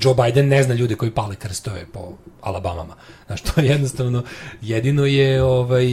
Joe 0.00 0.14
Biden 0.14 0.48
ne 0.48 0.62
zna 0.62 0.74
ljude 0.74 0.94
koji 0.94 1.10
pale 1.10 1.36
krstove 1.36 1.86
po 1.92 2.12
Alabamama. 2.40 2.94
Znači, 3.26 3.44
to 3.44 3.60
je 3.60 3.66
jednostavno, 3.66 4.22
jedino 4.60 5.06
je, 5.06 5.42
ovaj, 5.42 5.86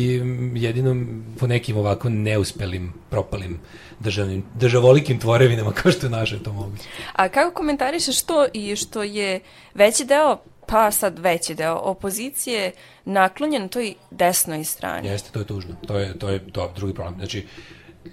jedino 0.56 1.06
po 1.40 1.48
nekim 1.48 1.78
ovako 1.78 2.10
neuspelim, 2.10 2.94
propalim 3.10 3.60
državnim, 4.00 4.44
državolikim 4.56 5.20
tvorevinama, 5.20 5.72
kao 5.72 5.92
što 5.92 6.06
je 6.06 6.10
naše 6.10 6.44
to 6.44 6.54
moguće. 6.54 6.84
A 7.14 7.30
kako 7.30 7.56
komentarišeš 7.56 8.24
to 8.24 8.48
i 8.54 8.76
što 8.76 9.04
je 9.04 9.40
veći 9.74 10.06
deo 10.06 10.38
pa 10.68 10.92
sad 10.92 11.20
veći 11.20 11.56
deo 11.56 11.76
opozicije 11.76 12.72
naklonjen 13.06 13.70
toj 13.70 13.94
desnoj 14.12 14.64
strani. 14.64 15.08
Jeste, 15.08 15.32
to 15.32 15.40
je 15.40 15.46
tužno. 15.46 15.76
To 15.88 15.98
je, 15.98 16.20
to 16.20 16.30
je 16.30 16.52
to, 16.52 16.72
drugi 16.76 16.94
problem. 16.94 17.16
Znači, 17.16 17.46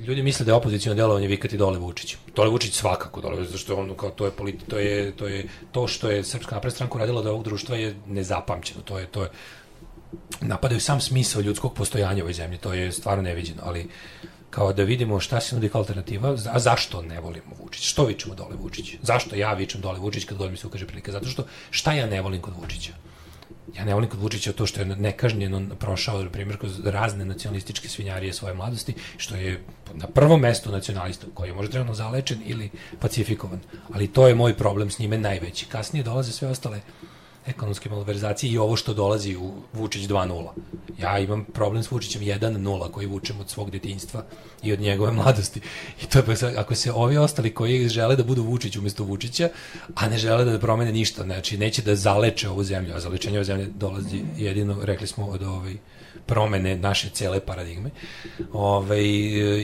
ljudi 0.01 0.23
misle 0.23 0.47
da 0.47 0.53
je 0.53 0.57
opozicijno 0.57 0.95
delovanje 0.95 1.27
vikati 1.27 1.57
dole 1.57 1.79
Vučić. 1.79 2.17
Dole 2.37 2.51
Vučić 2.51 2.75
svakako 2.75 3.21
dole, 3.21 3.45
zato 3.45 3.59
što 3.59 3.77
on 3.77 3.95
kao 3.97 4.11
to 4.11 4.25
je 4.25 4.31
politi, 4.31 4.65
to 4.65 4.79
je 4.79 5.17
to 5.17 5.27
je 5.27 5.49
to 5.73 5.87
što 5.87 6.11
je 6.11 6.25
Srpska 6.25 6.55
napredna 6.55 6.75
stranka 6.75 6.95
uradila 6.95 7.21
od 7.21 7.27
ovog 7.27 7.45
društva 7.45 7.77
je 7.77 7.95
nezapamćeno. 8.07 8.83
To 8.83 8.99
je 8.99 9.07
to 9.07 9.23
je 9.23 9.29
napadaju 10.41 10.81
sam 10.81 11.01
smisao 11.01 11.43
ljudskog 11.43 11.75
postojanja 11.75 12.23
u 12.23 12.25
ovoj 12.25 12.33
zemlji. 12.33 12.59
To 12.59 12.73
je 12.73 12.93
stvarno 12.93 13.23
neviđeno, 13.23 13.63
ali 13.65 13.89
kao 14.55 14.73
da 14.73 14.83
vidimo 14.83 15.21
šta 15.21 15.41
se 15.41 15.55
nudi 15.55 15.69
kao 15.69 15.81
alternativa, 15.81 16.37
a 16.53 16.59
zašto 16.59 17.03
ne 17.03 17.21
volimo 17.21 17.57
Vučić? 17.61 17.85
Što 17.85 18.05
vičemo 18.05 18.35
dole 18.35 18.57
Vučić? 18.57 18.95
Zašto 19.03 19.37
ja 19.37 19.53
vičem 19.55 19.81
dole 19.81 19.99
Vučić 19.99 20.25
kad 20.25 20.39
god 20.39 20.51
mi 20.51 20.57
se 20.57 20.67
ukaže 20.67 20.87
prilika? 20.87 21.13
Zato 21.13 21.27
što 21.27 21.47
šta 21.71 21.93
ja 21.93 22.07
ne 22.07 22.21
volim 22.23 22.41
kod 22.41 22.55
Vučića? 22.61 22.93
ja 23.77 23.85
ne 23.85 23.95
volim 23.95 24.11
kod 24.11 24.21
Vučića 24.21 24.53
to 24.53 24.67
što 24.67 24.81
je 24.81 24.87
nekažnjeno 24.87 25.75
prošao, 25.79 26.23
na 26.23 26.31
primjer, 26.31 26.59
kroz 26.59 26.81
razne 26.85 27.25
nacionalističke 27.25 27.89
svinjarije 27.89 28.33
svoje 28.33 28.55
mladosti, 28.55 28.95
što 29.17 29.37
je 29.37 29.61
na 29.95 30.07
prvom 30.07 30.41
mestu 30.41 30.71
nacionalista, 30.71 31.27
koji 31.35 31.49
je 31.49 31.55
možda 31.55 31.73
trenutno 31.73 31.95
zalečen 31.95 32.39
ili 32.47 32.71
pacifikovan. 33.01 33.61
Ali 33.93 34.09
to 34.09 34.29
je 34.29 34.35
moj 34.35 34.55
problem 34.55 34.91
s 34.91 34.99
njime 34.99 35.19
najveći. 35.19 35.67
Kasnije 35.67 36.03
dolaze 36.03 36.33
sve 36.33 36.49
ostale 36.49 36.81
ekonomske 37.47 37.91
malverzacije 37.91 38.53
i 38.53 38.59
ovo 38.59 38.77
što 38.77 38.95
dolazi 38.95 39.37
u 39.37 39.53
Vučić 39.73 40.09
2.0. 40.09 40.49
Ja 40.99 41.19
imam 41.19 41.45
problem 41.45 41.83
s 41.83 41.91
Vučićem 41.91 42.23
1.0 42.23 42.91
koji 42.91 43.07
vučem 43.07 43.41
od 43.41 43.51
svog 43.51 43.71
detinjstva 43.71 44.25
i 44.63 44.73
od 44.73 44.81
njegove 44.81 45.13
mladosti. 45.13 45.61
I 46.03 46.07
to 46.07 46.19
je, 46.19 46.57
ako 46.57 46.75
se 46.75 46.93
ovi 46.93 47.17
ostali 47.17 47.55
koji 47.55 47.89
žele 47.89 48.17
da 48.17 48.25
budu 48.25 48.43
Vučić 48.43 48.77
umesto 48.77 49.05
Vučića, 49.05 49.49
a 49.95 50.09
ne 50.09 50.19
žele 50.19 50.45
da 50.45 50.59
promene 50.59 50.93
ništa, 50.93 51.23
znači 51.23 51.59
neće 51.59 51.83
da 51.83 51.97
zaleče 51.97 52.49
ovu 52.49 52.65
zemlju, 52.65 52.95
a 52.95 53.01
zalečenje 53.01 53.39
ove 53.39 53.45
zemlje 53.45 53.67
dolazi 53.67 54.23
jedino, 54.37 54.79
rekli 54.83 55.07
smo, 55.07 55.27
od 55.27 55.43
ovaj, 55.43 55.75
promene 56.27 56.77
naše 56.77 57.11
cele 57.11 57.41
paradigme. 57.41 57.91
Ove, 58.53 59.05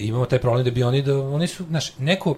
imamo 0.01 0.27
taj 0.27 0.39
problem 0.39 0.65
da 0.65 0.71
bi 0.71 0.83
oni, 0.83 1.03
da, 1.03 1.19
oni 1.19 1.47
su, 1.47 1.65
znaš, 1.65 1.99
neko, 1.99 2.37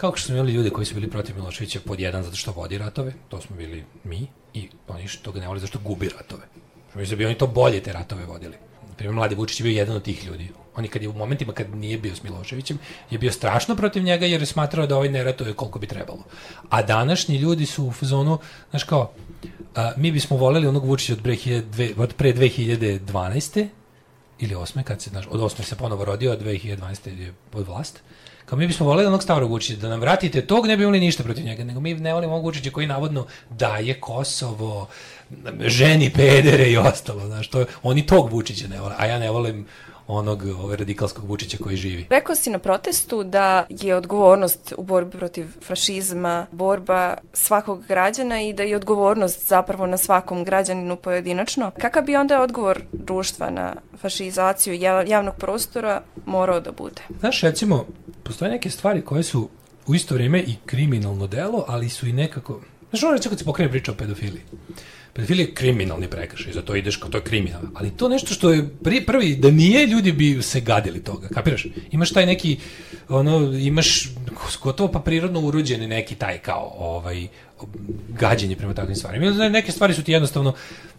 kao 0.00 0.16
što 0.16 0.26
smo 0.26 0.34
imali 0.34 0.52
ljude 0.52 0.70
koji 0.70 0.86
su 0.86 0.94
bili 0.94 1.10
protiv 1.10 1.36
Miloševića 1.36 1.80
pod 1.86 2.00
jedan 2.00 2.22
zato 2.22 2.36
što 2.36 2.52
vodi 2.52 2.78
ratove, 2.78 3.12
to 3.28 3.40
smo 3.40 3.56
bili 3.56 3.84
mi, 4.04 4.26
i 4.54 4.68
oni 4.88 5.08
što 5.08 5.32
ga 5.32 5.40
ne 5.40 5.48
voli 5.48 5.60
zašto 5.60 5.78
gubi 5.84 6.08
ratove. 6.08 6.42
Mislim 6.94 7.10
da 7.10 7.16
bi 7.16 7.26
oni 7.26 7.38
to 7.38 7.46
bolje 7.46 7.82
te 7.82 7.92
ratove 7.92 8.24
vodili. 8.24 8.56
Primjer, 8.96 9.14
Mladi 9.14 9.34
Vučić 9.34 9.60
je 9.60 9.64
bio 9.64 9.76
jedan 9.78 9.96
od 9.96 10.02
tih 10.02 10.24
ljudi. 10.26 10.48
On 10.76 10.88
kad 10.88 11.02
je 11.02 11.08
u 11.08 11.12
momentima 11.12 11.52
kad 11.52 11.76
nije 11.76 11.98
bio 11.98 12.16
s 12.16 12.22
Miloševićem, 12.22 12.78
je 13.10 13.18
bio 13.18 13.32
strašno 13.32 13.76
protiv 13.76 14.02
njega 14.02 14.26
jer 14.26 14.40
je 14.42 14.46
smatrao 14.46 14.86
da 14.86 14.96
ovaj 14.96 15.08
ne 15.08 15.24
ratuje 15.24 15.52
koliko 15.52 15.78
bi 15.78 15.86
trebalo. 15.86 16.24
A 16.70 16.82
današnji 16.82 17.36
ljudi 17.36 17.66
su 17.66 17.86
u 17.86 17.92
zonu, 18.00 18.38
znaš 18.70 18.84
kao, 18.84 19.12
a, 19.74 19.92
mi 19.96 20.12
bismo 20.12 20.36
voleli 20.36 20.66
onog 20.66 20.84
Vučića 20.84 21.12
od, 21.12 21.22
pre, 21.22 21.36
od 21.96 22.14
pre 22.14 22.32
2012. 22.32 23.68
ili 24.38 24.54
8. 24.54 24.82
kad 24.82 25.02
se, 25.02 25.10
znaš, 25.10 25.26
od 25.30 25.40
8. 25.40 25.62
se 25.62 25.76
ponovo 25.76 26.04
rodio, 26.04 26.32
a 26.32 26.36
2012. 26.36 27.18
je 27.20 27.34
pod 27.50 27.66
vlast. 27.66 28.00
Kao 28.50 28.58
mi 28.58 28.66
bismo 28.66 28.86
voleli 28.86 29.06
onog 29.06 29.22
starog 29.22 29.50
Vučića, 29.50 29.80
da 29.80 29.88
nam 29.88 30.00
vratite 30.00 30.46
tog, 30.46 30.66
ne 30.66 30.76
bi 30.76 30.82
imali 30.82 31.00
ništa 31.00 31.22
protiv 31.22 31.44
njega, 31.44 31.64
nego 31.64 31.80
mi 31.80 31.94
ne 31.94 32.14
volimo 32.14 32.38
Vučića 32.38 32.70
koji 32.70 32.86
navodno 32.86 33.26
daje 33.50 34.00
Kosovo, 34.00 34.88
ženi 35.60 36.10
pedere 36.10 36.70
i 36.70 36.76
ostalo, 36.76 37.26
znaš, 37.26 37.48
to, 37.48 37.64
oni 37.82 38.06
tog 38.06 38.32
Vučića 38.32 38.68
ne 38.68 38.80
vole, 38.80 38.94
a 38.98 39.06
ja 39.06 39.18
ne 39.18 39.30
volim 39.30 39.66
onog 40.06 40.42
ovaj, 40.44 40.76
radikalskog 40.76 41.24
Vučića 41.28 41.56
koji 41.62 41.76
živi. 41.76 42.06
Rekao 42.10 42.34
si 42.34 42.50
na 42.50 42.58
protestu 42.58 43.24
da 43.24 43.66
je 43.68 43.94
odgovornost 43.94 44.74
u 44.76 44.82
borbi 44.82 45.18
protiv 45.18 45.46
fašizma 45.66 46.46
borba 46.52 47.14
svakog 47.32 47.86
građana 47.86 48.42
i 48.42 48.52
da 48.52 48.62
je 48.62 48.76
odgovornost 48.76 49.48
zapravo 49.48 49.86
na 49.86 49.96
svakom 49.96 50.44
građaninu 50.44 50.96
pojedinačno. 50.96 51.70
Kakav 51.80 52.04
bi 52.04 52.16
onda 52.16 52.42
odgovor 52.42 52.82
društva 52.92 53.50
na 53.50 53.74
fašizaciju 54.00 54.74
javnog 55.06 55.34
prostora 55.36 56.02
morao 56.26 56.60
da 56.60 56.72
bude? 56.72 57.02
Znaš, 57.20 57.40
recimo, 57.40 57.86
postoje 58.22 58.50
neke 58.50 58.70
stvari 58.70 59.02
koje 59.02 59.22
su 59.22 59.48
u 59.86 59.94
isto 59.94 60.14
vrijeme 60.14 60.40
i 60.40 60.54
kriminalno 60.66 61.26
delo, 61.26 61.64
ali 61.68 61.88
su 61.88 62.06
i 62.06 62.12
nekako... 62.12 62.60
Znaš, 62.90 63.02
ono 63.02 63.12
recimo 63.12 63.30
kad 63.30 63.38
se 63.38 63.44
pokrene 63.44 63.70
priča 63.70 63.92
o 63.92 63.94
pedofiliji. 63.94 64.42
Pedofilija 65.12 65.46
je 65.46 65.54
kriminalni 65.54 66.08
prekršaj, 66.08 66.52
zato 66.52 66.76
ideš 66.76 66.96
kao 66.96 67.10
to 67.10 67.18
je 67.18 67.24
kriminal. 67.24 67.62
Ali 67.74 67.90
to 67.90 68.08
nešto 68.08 68.34
što 68.34 68.52
je 68.52 68.68
pri, 68.82 69.06
prvi, 69.06 69.36
da 69.36 69.50
nije, 69.50 69.86
ljudi 69.86 70.12
bi 70.12 70.42
se 70.42 70.60
gadili 70.60 71.04
toga, 71.04 71.28
kapiraš? 71.28 71.66
Imaš 71.90 72.12
taj 72.12 72.26
neki, 72.26 72.56
ono, 73.08 73.58
imaš 73.58 74.08
gotovo 74.62 74.92
pa 74.92 74.98
prirodno 74.98 75.40
urođeni 75.40 75.86
neki 75.86 76.14
taj 76.14 76.38
kao, 76.38 76.74
ovaj, 76.78 77.28
gađenje 78.08 78.56
prema 78.56 78.74
takvim 78.74 78.96
stvarima. 78.96 79.48
Neke 79.48 79.72
stvari 79.72 79.94
su 79.94 80.02
ti 80.02 80.12
jednostavno 80.12 80.54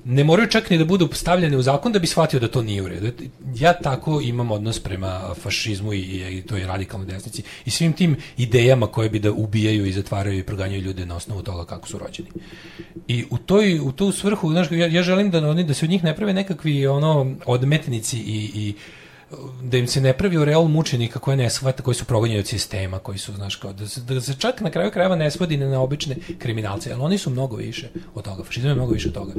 ne 0.05 0.23
moraju 0.23 0.49
čak 0.49 0.69
ni 0.69 0.77
da 0.77 0.85
budu 0.85 1.09
stavljene 1.13 1.57
u 1.57 1.61
zakon 1.61 1.91
da 1.91 1.99
bi 1.99 2.07
shvatio 2.07 2.39
da 2.39 2.47
to 2.47 2.61
nije 2.61 2.81
u 2.81 2.87
redu. 2.87 3.11
Ja 3.55 3.73
tako 3.73 4.21
imam 4.21 4.51
odnos 4.51 4.79
prema 4.79 5.33
fašizmu 5.41 5.93
i, 5.93 5.99
i 6.37 6.41
toj 6.41 6.65
radikalnoj 6.65 7.07
desnici 7.07 7.43
i 7.65 7.69
svim 7.69 7.93
tim 7.93 8.15
idejama 8.37 8.87
koje 8.87 9.09
bi 9.09 9.19
da 9.19 9.31
ubijaju 9.31 9.85
i 9.85 9.91
zatvaraju 9.91 10.39
i 10.39 10.43
proganjaju 10.43 10.81
ljude 10.81 11.05
na 11.05 11.15
osnovu 11.15 11.41
toga 11.41 11.65
kako 11.65 11.87
su 11.87 11.97
rođeni. 11.97 12.29
I 13.07 13.25
u 13.29 13.37
toj 13.37 13.79
u 13.79 13.91
tu 13.91 14.11
svrhu, 14.11 14.51
znaš, 14.51 14.71
ja, 14.71 14.87
ja 14.87 15.03
želim 15.03 15.31
da 15.31 15.49
oni 15.49 15.63
da 15.63 15.73
se 15.73 15.85
od 15.85 15.89
njih 15.89 16.03
ne 16.03 16.15
prave 16.15 16.33
nekakvi 16.33 16.87
ono 16.87 17.35
odmetnici 17.45 18.17
i, 18.17 18.51
i 18.55 18.73
da 19.63 19.77
im 19.77 19.87
se 19.87 20.01
ne 20.01 20.13
pravi 20.13 20.37
oreol 20.37 20.67
mučenika 20.67 21.19
koje 21.19 21.37
ne 21.37 21.49
shvata, 21.49 21.83
koji 21.83 21.95
su 21.95 22.05
progonjeni 22.05 22.39
od 22.39 22.47
sistema, 22.47 22.99
koji 22.99 23.17
su, 23.17 23.33
znaš, 23.33 23.55
kao, 23.55 23.73
da 23.73 23.87
se, 23.87 24.01
da 24.01 24.21
se 24.21 24.35
čak 24.39 24.61
na 24.61 24.71
kraju 24.71 24.91
krajeva 24.91 25.15
ne 25.15 25.31
svodi 25.31 25.57
na 25.57 25.81
obične 25.81 26.15
kriminalce, 26.39 26.93
ali 26.93 27.01
oni 27.01 27.17
su 27.17 27.29
mnogo 27.29 27.55
više 27.55 27.89
od 28.15 28.23
toga, 28.23 28.43
fašizam 28.43 28.69
je 28.69 28.75
mnogo 28.75 28.93
više 28.93 29.07
od 29.07 29.13
toga. 29.13 29.33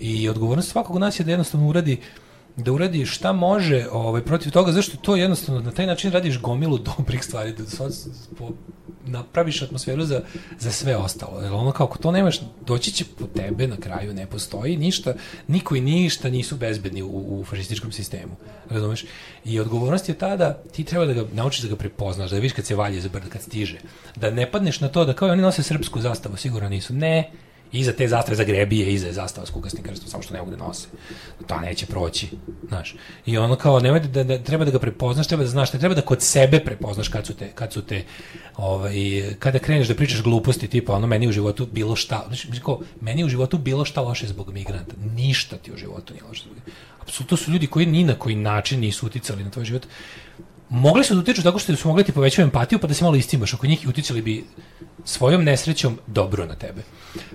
I 0.00 0.28
odgovornost 0.28 0.70
svakog 0.70 0.98
nas 0.98 1.20
je 1.20 1.24
da 1.24 1.30
jednostavno 1.30 1.68
uradi 1.68 1.98
da 2.58 2.72
uradi 2.72 3.06
šta 3.06 3.32
može 3.32 3.86
ovaj, 3.92 4.22
protiv 4.22 4.52
toga, 4.52 4.72
zašto 4.72 4.96
to 4.96 5.16
jednostavno 5.16 5.60
na 5.60 5.70
taj 5.70 5.86
način 5.86 6.12
radiš 6.12 6.40
gomilu 6.40 6.78
dobrih 6.96 7.24
stvari, 7.24 7.52
da 7.52 7.64
napraviš 9.06 9.62
atmosferu 9.62 10.04
za, 10.04 10.22
za 10.58 10.72
sve 10.72 10.96
ostalo. 10.96 11.40
Jer 11.40 11.52
ono 11.52 11.72
kao, 11.72 11.86
ako 11.86 11.98
to 11.98 12.10
nemaš, 12.10 12.40
doći 12.66 12.92
će 12.92 13.04
po 13.18 13.26
tebe 13.26 13.66
na 13.66 13.76
kraju, 13.76 14.14
ne 14.14 14.26
postoji 14.26 14.76
ništa, 14.76 15.14
niko 15.46 15.76
i 15.76 15.80
ništa 15.80 16.30
nisu 16.30 16.56
bezbedni 16.56 17.02
u, 17.02 17.08
u 17.08 17.44
fašističkom 17.44 17.92
sistemu. 17.92 18.36
Razumeš? 18.70 19.04
I 19.44 19.60
odgovornost 19.60 20.08
je 20.08 20.14
ta 20.14 20.36
da 20.36 20.52
ti 20.72 20.84
treba 20.84 21.06
da 21.06 21.12
ga 21.12 21.24
naučiš 21.32 21.62
da 21.62 21.68
ga 21.68 21.76
prepoznaš, 21.76 22.30
da 22.30 22.36
vidiš 22.36 22.52
kad 22.52 22.66
se 22.66 22.74
valje 22.74 23.00
za 23.00 23.08
brda, 23.08 23.28
kad 23.28 23.42
stiže. 23.42 23.78
Da 24.16 24.30
ne 24.30 24.50
padneš 24.50 24.80
na 24.80 24.88
to 24.88 25.04
da 25.04 25.12
kao 25.12 25.28
oni 25.28 25.42
nose 25.42 25.62
srpsku 25.62 26.00
zastavu, 26.00 26.36
sigurno 26.36 26.68
nisu. 26.68 26.94
Ne, 26.94 27.30
Iza 27.72 27.92
te 27.92 28.08
zastave 28.08 28.36
za 28.36 28.44
grebije, 28.44 28.92
iza 28.94 29.06
je 29.06 29.12
zastava 29.12 29.46
s 29.46 29.50
kukasnim 29.50 29.82
krstom, 29.82 30.08
samo 30.08 30.22
što 30.22 30.34
ne 30.34 30.40
mogu 30.40 30.50
da 30.50 30.56
nose. 30.56 30.88
To 31.46 31.60
neće 31.60 31.86
proći, 31.86 32.28
znaš. 32.68 32.94
I 33.26 33.38
ono 33.38 33.56
kao, 33.56 33.80
nemoj 33.80 34.00
da, 34.00 34.24
da, 34.24 34.38
treba 34.38 34.64
da 34.64 34.70
ga 34.70 34.78
prepoznaš, 34.78 35.26
treba 35.26 35.42
da 35.42 35.48
znaš, 35.48 35.70
treba 35.70 35.94
da 35.94 36.00
kod 36.00 36.22
sebe 36.22 36.60
prepoznaš 36.60 37.08
kad 37.08 37.26
su 37.26 37.34
te, 37.34 37.48
kad 37.54 37.72
su 37.72 37.82
te, 37.82 38.04
ovaj, 38.56 38.94
kada 39.38 39.58
kreneš 39.58 39.88
da 39.88 39.94
pričaš 39.94 40.22
gluposti, 40.22 40.68
tipa, 40.68 40.94
ono, 40.94 41.06
meni 41.06 41.28
u 41.28 41.32
životu 41.32 41.68
bilo 41.72 41.96
šta, 41.96 42.24
znači, 42.26 42.48
kao, 42.64 42.80
meni 43.00 43.24
u 43.24 43.28
životu 43.28 43.58
bilo 43.58 43.84
šta 43.84 44.00
loše 44.00 44.26
zbog 44.26 44.52
migranta. 44.52 44.94
Ništa 45.14 45.56
ti 45.56 45.72
u 45.72 45.76
životu 45.76 46.12
nije 46.12 46.24
loše 46.28 46.42
zbog 46.44 46.56
Apsolutno 47.00 47.36
su 47.36 47.50
ljudi 47.50 47.66
koji 47.66 47.86
ni 47.86 48.04
na 48.04 48.14
koji 48.14 48.36
način 48.36 48.80
nisu 48.80 49.06
uticali 49.06 49.44
na 49.44 49.50
tvoj 49.50 49.64
život 49.64 49.86
mogli 50.68 51.04
su 51.04 51.14
da 51.14 51.20
utiču 51.20 51.42
tako 51.42 51.58
što 51.58 51.76
su 51.76 51.88
mogli 51.88 52.02
da 52.02 52.06
ti 52.06 52.12
povećati 52.12 52.42
empatiju 52.42 52.78
pa 52.78 52.86
da 52.86 52.94
se 52.94 53.04
malo 53.04 53.16
istimaš 53.16 53.54
oko 53.54 53.66
njih 53.66 53.86
uticali 53.88 54.22
bi 54.22 54.44
svojom 55.08 55.44
nesrećom 55.44 55.98
dobro 56.06 56.46
na 56.46 56.54
tebe. 56.54 56.82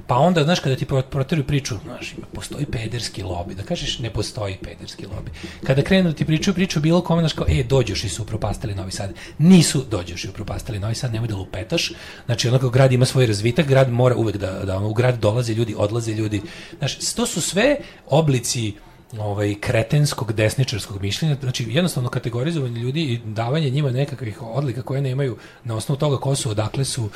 Pa 0.08 0.16
onda, 0.16 0.44
znaš, 0.44 0.60
kada 0.60 0.76
ti 0.76 0.86
proteruju 0.86 1.48
priču, 1.48 1.76
znaš, 1.84 2.14
ima, 2.14 2.28
postoji 2.34 2.66
pederski 2.66 3.24
lobby, 3.24 3.54
da 3.54 3.64
kažeš 3.64 4.00
ne 4.00 4.10
postoji 4.14 4.58
pederski 4.64 5.06
lobby. 5.06 5.30
Kada 5.64 5.82
krenu 5.82 6.10
da 6.10 6.16
ti 6.16 6.26
pričaju 6.26 6.54
priču 6.54 6.80
bilo 6.80 7.02
kome, 7.02 7.22
znaš, 7.22 7.34
kao, 7.34 7.46
e, 7.50 7.64
dođoši 7.64 8.10
su 8.10 8.24
upropastili 8.24 8.76
Novi 8.76 8.92
Sad. 8.92 9.14
Nisu 9.38 9.84
dođoši 9.92 10.30
upropastili 10.30 10.80
Novi 10.80 10.96
Sad, 10.96 11.14
nemoj 11.14 11.28
da 11.28 11.36
lupetaš. 11.36 11.92
Znači, 12.26 12.48
onako, 12.48 12.70
grad 12.70 12.92
ima 12.92 13.06
svoj 13.06 13.26
razvitak, 13.26 13.68
grad 13.68 13.92
mora 13.92 14.16
uvek 14.16 14.38
da, 14.38 14.52
da 14.66 14.78
ono, 14.78 14.90
u 14.90 14.94
grad 14.94 15.20
dolaze 15.20 15.54
ljudi, 15.54 15.76
odlaze 15.78 16.14
ljudi. 16.14 16.42
Znaš, 16.78 17.14
to 17.14 17.26
su 17.26 17.42
sve 17.42 17.78
oblici 18.08 18.74
ovaj 19.19 19.56
kretenskog 19.56 20.34
desničarskog 20.34 21.02
mišljenja, 21.02 21.38
znači 21.41 21.65
jednostavno 21.69 22.10
kategorizovanje 22.10 22.80
ljudi 22.80 23.02
i 23.02 23.19
davanje 23.26 23.69
njima 23.69 23.91
nekakvih 23.91 24.41
odlika 24.41 24.82
koje 24.82 25.02
nemaju 25.02 25.38
na 25.63 25.76
osnovu 25.76 25.99
toga 25.99 26.17
ko 26.17 26.36
su, 26.36 26.49
odakle 26.49 26.86
su, 26.86 27.10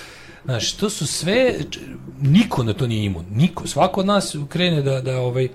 Znaš, 0.45 0.73
to 0.73 0.89
su 0.89 1.07
sve, 1.07 1.55
niko 2.21 2.63
na 2.63 2.73
to 2.73 2.87
nije 2.87 3.05
imun, 3.05 3.25
niko, 3.31 3.67
svako 3.67 3.99
od 3.99 4.05
nas 4.05 4.35
krene 4.49 4.81
da, 4.81 5.01
da 5.01 5.19
ovaj, 5.19 5.47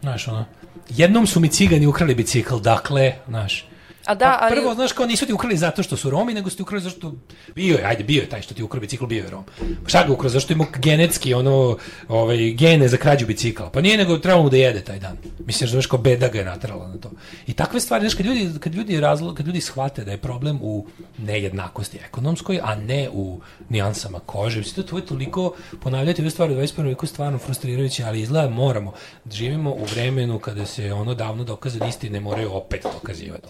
znaš, 0.00 0.28
ono, 0.28 0.44
jednom 0.88 1.26
su 1.26 1.40
mi 1.40 1.48
cigani 1.48 1.86
ukrali 1.86 2.14
bicikl, 2.14 2.56
dakle, 2.56 3.14
znaš, 3.28 3.66
A 4.10 4.14
da, 4.14 4.36
pa 4.40 4.46
ali... 4.46 4.54
prvo, 4.54 4.74
znaš, 4.74 4.92
kao 4.92 5.06
nisu 5.06 5.26
ti 5.26 5.32
ukrali 5.32 5.56
zato 5.56 5.82
što 5.82 5.96
su 5.96 6.10
Romi, 6.10 6.34
nego 6.34 6.50
su 6.50 6.56
ti 6.56 6.62
ukrali 6.62 6.82
zato 6.82 6.96
što 6.96 7.14
bio 7.54 7.76
je, 7.76 7.84
ajde, 7.84 8.04
bio 8.04 8.20
je 8.20 8.28
taj 8.28 8.42
što 8.42 8.54
ti 8.54 8.62
ukrao 8.62 8.80
bicikl, 8.80 9.06
bio 9.06 9.24
je 9.24 9.30
Rom. 9.30 9.44
Pa 9.82 9.88
šta 9.88 10.04
ga 10.06 10.12
ukrao, 10.12 10.28
zašto 10.28 10.52
ima 10.52 10.66
genetski, 10.78 11.34
ono, 11.34 11.76
ovaj, 12.08 12.50
gene 12.50 12.88
za 12.88 12.96
krađu 12.96 13.26
bicikla? 13.26 13.70
Pa 13.70 13.80
nije, 13.80 13.96
nego 13.96 14.18
trebalo 14.18 14.42
mu 14.42 14.50
da 14.50 14.56
jede 14.56 14.80
taj 14.80 14.98
dan. 14.98 15.16
Mislim, 15.46 15.68
znaš, 15.68 15.86
kao 15.86 15.98
beda 15.98 16.28
ga 16.28 16.38
je 16.38 16.44
natrala 16.44 16.88
na 16.88 16.98
to. 16.98 17.10
I 17.46 17.52
takve 17.52 17.80
stvari, 17.80 18.02
znaš, 18.02 18.14
kad 18.14 18.26
ljudi, 18.26 18.58
kad 18.60 18.74
ljudi, 18.74 19.00
razlo, 19.00 19.34
kad 19.34 19.46
ljudi 19.46 19.60
shvate 19.60 20.04
da 20.04 20.10
je 20.10 20.18
problem 20.18 20.58
u 20.62 20.86
nejednakosti 21.18 21.98
ekonomskoj, 22.06 22.60
a 22.62 22.74
ne 22.74 23.08
u 23.12 23.40
nijansama 23.68 24.20
kože, 24.20 24.58
mislim, 24.58 24.86
to 24.86 24.96
je 24.96 25.06
toliko 25.06 25.54
ponavljati 25.80 26.22
ove 26.22 26.30
stvari 26.30 26.54
u 26.54 26.56
21. 26.56 26.84
veku 26.84 27.06
stvarno 27.06 27.38
frustrirajuće, 27.38 28.04
ali 28.04 28.20
izgleda 28.20 28.48
moramo. 28.48 28.92
Živimo 29.32 29.70
u 29.70 29.84
vremenu 29.84 30.38
kada 30.38 30.66
se 30.66 30.92
ono 30.92 31.14
davno 31.14 31.44
dokazane 31.44 31.88
istine 31.88 32.20
moraju 32.20 32.52
opet 32.52 32.86
dokazivati. 32.94 33.48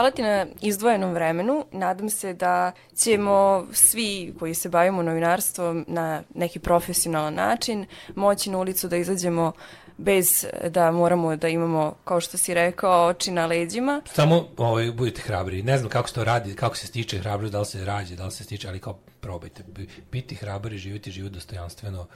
Hvala 0.00 0.10
ti 0.10 0.22
na 0.22 0.46
izdvojenom 0.60 1.12
vremenu. 1.12 1.64
Nadam 1.72 2.10
se 2.10 2.34
da 2.34 2.72
ćemo 2.96 3.66
svi 3.72 4.34
koji 4.38 4.54
se 4.54 4.68
bavimo 4.68 5.02
novinarstvom 5.02 5.84
na 5.88 6.22
neki 6.34 6.58
profesionalan 6.58 7.34
način 7.34 7.86
moći 8.14 8.50
na 8.50 8.58
ulicu 8.58 8.88
da 8.88 8.96
izađemo 8.96 9.52
bez 9.96 10.46
da 10.68 10.90
moramo 10.90 11.36
da 11.36 11.48
imamo, 11.48 11.94
kao 12.04 12.20
što 12.20 12.38
si 12.38 12.54
rekao, 12.54 13.06
oči 13.06 13.30
na 13.30 13.46
leđima. 13.46 14.02
Samo 14.04 14.48
ovaj, 14.56 14.92
budite 14.92 15.22
hrabri. 15.22 15.62
Ne 15.62 15.78
znam 15.78 15.90
kako 15.90 16.08
se 16.08 16.14
to 16.14 16.24
radi, 16.24 16.54
kako 16.54 16.76
se 16.76 16.86
stiče 16.86 17.18
hrabrost, 17.18 17.52
da 17.52 17.58
li 17.58 17.66
se 17.66 17.84
rađe, 17.84 18.16
da 18.16 18.24
li 18.24 18.30
se 18.30 18.44
stiče, 18.44 18.68
ali 18.68 18.78
kao 18.78 18.98
probajte. 19.20 19.64
Biti 20.12 20.34
hrabri, 20.34 20.78
živjeti 20.78 21.10
život 21.10 21.32
dostojanstveno 21.32 22.06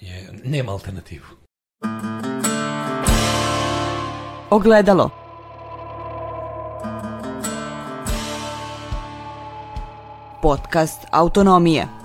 je, 0.00 0.28
nema 0.44 0.72
alternativu. 0.72 1.26
Ogledalo. 4.50 5.31
Podcast 10.42 11.06
Autonomije. 11.10 12.01